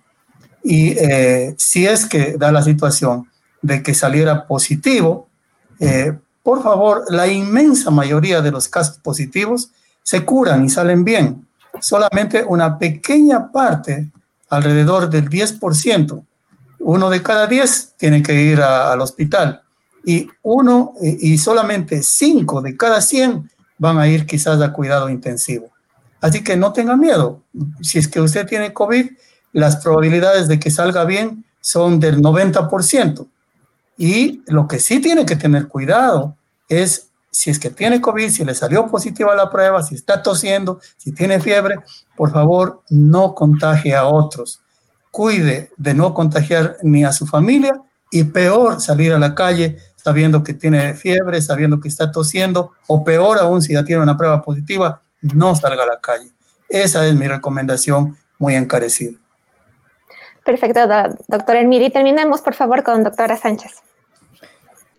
Y 0.63 0.97
eh, 0.97 1.55
si 1.57 1.85
es 1.85 2.05
que 2.05 2.37
da 2.37 2.51
la 2.51 2.63
situación 2.63 3.29
de 3.61 3.83
que 3.83 3.93
saliera 3.93 4.47
positivo, 4.47 5.27
por 6.41 6.63
favor, 6.63 7.05
la 7.09 7.27
inmensa 7.27 7.91
mayoría 7.91 8.41
de 8.41 8.49
los 8.49 8.67
casos 8.67 8.97
positivos 8.97 9.69
se 10.01 10.25
curan 10.25 10.65
y 10.65 10.69
salen 10.69 11.03
bien. 11.03 11.47
Solamente 11.79 12.43
una 12.43 12.79
pequeña 12.79 13.51
parte, 13.51 14.09
alrededor 14.49 15.09
del 15.09 15.29
10%, 15.29 16.25
uno 16.79 17.09
de 17.09 17.21
cada 17.21 17.47
10 17.47 17.93
tiene 17.97 18.23
que 18.23 18.33
ir 18.33 18.61
al 18.61 19.01
hospital 19.01 19.61
y 20.05 20.29
uno 20.41 20.93
y 21.01 21.37
solamente 21.37 22.01
5 22.01 22.61
de 22.61 22.77
cada 22.77 23.01
100 23.01 23.51
van 23.77 23.99
a 23.99 24.07
ir 24.07 24.25
quizás 24.25 24.61
a 24.61 24.71
cuidado 24.71 25.09
intensivo. 25.09 25.69
Así 26.21 26.43
que 26.43 26.57
no 26.57 26.73
tenga 26.73 26.95
miedo. 26.95 27.43
Si 27.81 27.99
es 27.99 28.07
que 28.07 28.21
usted 28.21 28.47
tiene 28.47 28.73
COVID, 28.73 29.09
las 29.53 29.77
probabilidades 29.77 30.47
de 30.47 30.59
que 30.59 30.71
salga 30.71 31.05
bien 31.05 31.45
son 31.61 31.99
del 31.99 32.21
90%. 32.21 33.27
Y 33.97 34.43
lo 34.47 34.67
que 34.67 34.79
sí 34.79 34.99
tiene 34.99 35.25
que 35.25 35.35
tener 35.35 35.67
cuidado 35.67 36.35
es 36.69 37.09
si 37.31 37.49
es 37.49 37.59
que 37.59 37.69
tiene 37.69 38.01
COVID, 38.01 38.29
si 38.29 38.45
le 38.45 38.55
salió 38.55 38.87
positiva 38.87 39.35
la 39.35 39.49
prueba, 39.49 39.83
si 39.83 39.95
está 39.95 40.23
tosiendo, 40.23 40.79
si 40.97 41.11
tiene 41.11 41.39
fiebre, 41.39 41.75
por 42.15 42.31
favor 42.31 42.81
no 42.89 43.35
contagie 43.35 43.95
a 43.95 44.05
otros. 44.05 44.61
Cuide 45.11 45.71
de 45.77 45.93
no 45.93 46.13
contagiar 46.13 46.77
ni 46.83 47.03
a 47.03 47.11
su 47.11 47.27
familia 47.27 47.79
y 48.11 48.23
peor 48.23 48.81
salir 48.81 49.13
a 49.13 49.19
la 49.19 49.35
calle 49.35 49.77
sabiendo 49.95 50.41
que 50.41 50.53
tiene 50.53 50.93
fiebre, 50.93 51.41
sabiendo 51.41 51.79
que 51.81 51.89
está 51.89 52.11
tosiendo, 52.11 52.71
o 52.87 53.03
peor 53.03 53.39
aún 53.39 53.61
si 53.61 53.73
ya 53.73 53.83
tiene 53.83 54.01
una 54.01 54.15
prueba 54.17 54.41
positiva, 54.41 55.01
no 55.21 55.55
salga 55.55 55.83
a 55.83 55.87
la 55.87 55.99
calle. 55.99 56.29
Esa 56.69 57.05
es 57.07 57.15
mi 57.15 57.27
recomendación 57.27 58.17
muy 58.37 58.55
encarecida. 58.55 59.17
Perfecto, 60.43 60.79
doctor 61.27 61.55
Elmiri. 61.57 61.89
Terminemos, 61.89 62.41
por 62.41 62.53
favor, 62.53 62.83
con 62.83 63.03
doctora 63.03 63.35
Sánchez. 63.35 63.81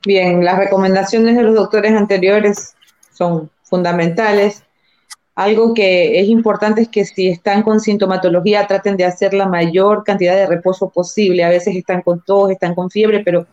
Bien, 0.05 0.45
las 0.45 0.59
recomendaciones 0.59 1.37
de 1.37 1.43
los 1.43 1.55
doctores 1.55 1.93
anteriores 1.93 2.75
son 3.13 3.51
fundamentales. 3.63 4.63
Algo 5.35 5.73
que 5.73 6.21
es 6.21 6.29
importante 6.29 6.83
es 6.83 6.89
que 6.89 7.05
si 7.05 7.29
están 7.29 7.63
con 7.63 7.81
sintomatología 7.81 8.67
traten 8.67 8.97
de 8.97 9.05
hacer 9.05 9.35
la 9.35 9.47
mayor 9.47 10.05
cantidad 10.05 10.35
de 10.35 10.47
reposo 10.47 10.91
posible. 10.91 11.45
A 11.45 11.49
veces 11.49 11.77
están 11.77 12.03
con 12.03 12.21
tos, 12.23 12.51
están 12.51 12.75
con 12.75 12.91
fiebre, 12.91 13.23
pero 13.25 13.47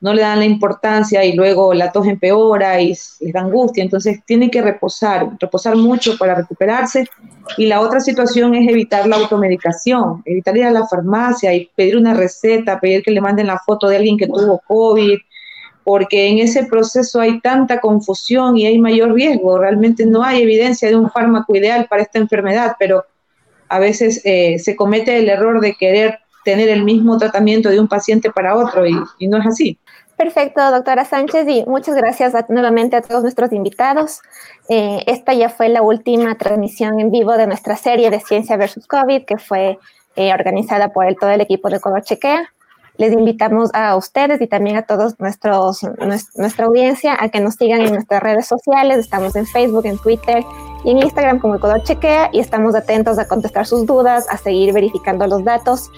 no 0.00 0.14
le 0.14 0.22
dan 0.22 0.38
la 0.38 0.46
importancia 0.46 1.24
y 1.24 1.34
luego 1.34 1.74
la 1.74 1.92
tos 1.92 2.06
empeora 2.06 2.80
y 2.80 2.88
les 3.20 3.32
da 3.32 3.40
angustia. 3.40 3.82
Entonces 3.82 4.20
tienen 4.24 4.50
que 4.50 4.62
reposar, 4.62 5.28
reposar 5.38 5.76
mucho 5.76 6.16
para 6.18 6.34
recuperarse. 6.34 7.06
Y 7.58 7.66
la 7.66 7.80
otra 7.80 8.00
situación 8.00 8.54
es 8.54 8.68
evitar 8.68 9.06
la 9.06 9.16
automedicación, 9.16 10.22
evitar 10.24 10.56
ir 10.56 10.64
a 10.64 10.70
la 10.70 10.86
farmacia 10.86 11.54
y 11.54 11.70
pedir 11.76 11.96
una 11.96 12.14
receta, 12.14 12.80
pedir 12.80 13.02
que 13.02 13.10
le 13.10 13.20
manden 13.20 13.46
la 13.46 13.58
foto 13.58 13.88
de 13.88 13.96
alguien 13.96 14.16
que 14.16 14.26
tuvo 14.26 14.60
COVID 14.66 15.18
porque 15.84 16.28
en 16.28 16.38
ese 16.38 16.64
proceso 16.64 17.20
hay 17.20 17.40
tanta 17.40 17.80
confusión 17.80 18.56
y 18.56 18.66
hay 18.66 18.78
mayor 18.78 19.12
riesgo. 19.14 19.58
Realmente 19.58 20.06
no 20.06 20.22
hay 20.22 20.42
evidencia 20.42 20.88
de 20.88 20.96
un 20.96 21.10
fármaco 21.10 21.54
ideal 21.56 21.86
para 21.88 22.02
esta 22.02 22.18
enfermedad, 22.18 22.76
pero 22.78 23.04
a 23.68 23.78
veces 23.78 24.20
eh, 24.24 24.58
se 24.58 24.76
comete 24.76 25.18
el 25.18 25.28
error 25.28 25.60
de 25.60 25.74
querer 25.74 26.18
tener 26.44 26.68
el 26.68 26.84
mismo 26.84 27.18
tratamiento 27.18 27.68
de 27.68 27.80
un 27.80 27.88
paciente 27.88 28.30
para 28.30 28.56
otro 28.56 28.86
y, 28.86 29.26
no 29.26 29.38
es 29.38 29.46
así. 29.46 29.78
Perfecto, 30.20 30.70
doctora 30.70 31.06
Sánchez, 31.06 31.48
y 31.48 31.64
muchas 31.66 31.94
gracias 31.94 32.34
nuevamente 32.50 32.94
a 32.94 33.00
todos 33.00 33.22
nuestros 33.22 33.54
invitados. 33.54 34.20
Eh, 34.68 35.02
esta 35.06 35.32
ya 35.32 35.48
fue 35.48 35.70
la 35.70 35.80
última 35.80 36.34
transmisión 36.34 37.00
en 37.00 37.10
vivo 37.10 37.38
de 37.38 37.46
nuestra 37.46 37.74
serie 37.74 38.10
de 38.10 38.20
Ciencia 38.20 38.58
versus 38.58 38.86
COVID, 38.86 39.24
que 39.24 39.38
fue 39.38 39.78
eh, 40.16 40.34
organizada 40.34 40.92
por 40.92 41.06
el, 41.06 41.16
todo 41.16 41.30
el 41.30 41.40
equipo 41.40 41.70
de 41.70 41.78
Ecuador 41.78 42.02
Chequea 42.02 42.52
les 42.98 43.14
invitamos 43.14 43.70
a 43.72 43.96
ustedes 43.96 44.42
y 44.42 44.46
también 44.46 44.76
a 44.76 44.82
todos 44.82 45.18
nuestros, 45.18 45.80
nuestra 46.34 46.66
audiencia 46.66 47.16
a 47.18 47.30
que 47.30 47.40
nos 47.40 47.54
sigan 47.54 47.80
en 47.80 47.94
nuestras 47.94 48.22
redes 48.22 48.46
sociales. 48.46 48.98
Estamos 48.98 49.34
en 49.36 49.46
Facebook, 49.46 49.86
en 49.86 49.96
Twitter 49.96 50.44
y 50.84 50.90
en 50.90 50.98
Instagram 50.98 51.38
como 51.38 51.54
Ecuador 51.54 51.82
Chequea 51.82 52.28
y 52.30 52.40
estamos 52.40 52.74
atentos 52.74 53.18
a 53.18 53.26
contestar 53.26 53.66
sus 53.66 53.86
dudas, 53.86 54.26
a 54.28 54.36
seguir 54.36 54.74
verificando 54.74 55.26
los 55.26 55.42
datos 55.44 55.90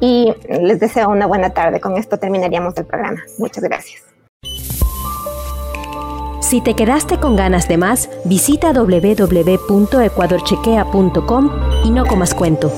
y 0.00 0.32
les 0.48 0.80
deseo 0.80 1.10
una 1.10 1.26
buena 1.26 1.50
tarde. 1.50 1.80
Con 1.80 1.96
esto 1.96 2.16
terminaríamos 2.18 2.76
el 2.76 2.86
programa. 2.86 3.20
Muchas 3.38 3.62
gracias. 3.64 4.04
Si 6.40 6.60
te 6.62 6.74
quedaste 6.74 7.18
con 7.18 7.36
ganas 7.36 7.68
de 7.68 7.76
más, 7.76 8.08
visita 8.24 8.72
www.ecuadorchequea.com 8.72 11.50
y 11.84 11.90
no 11.90 12.06
comas 12.06 12.34
cuento. 12.34 12.72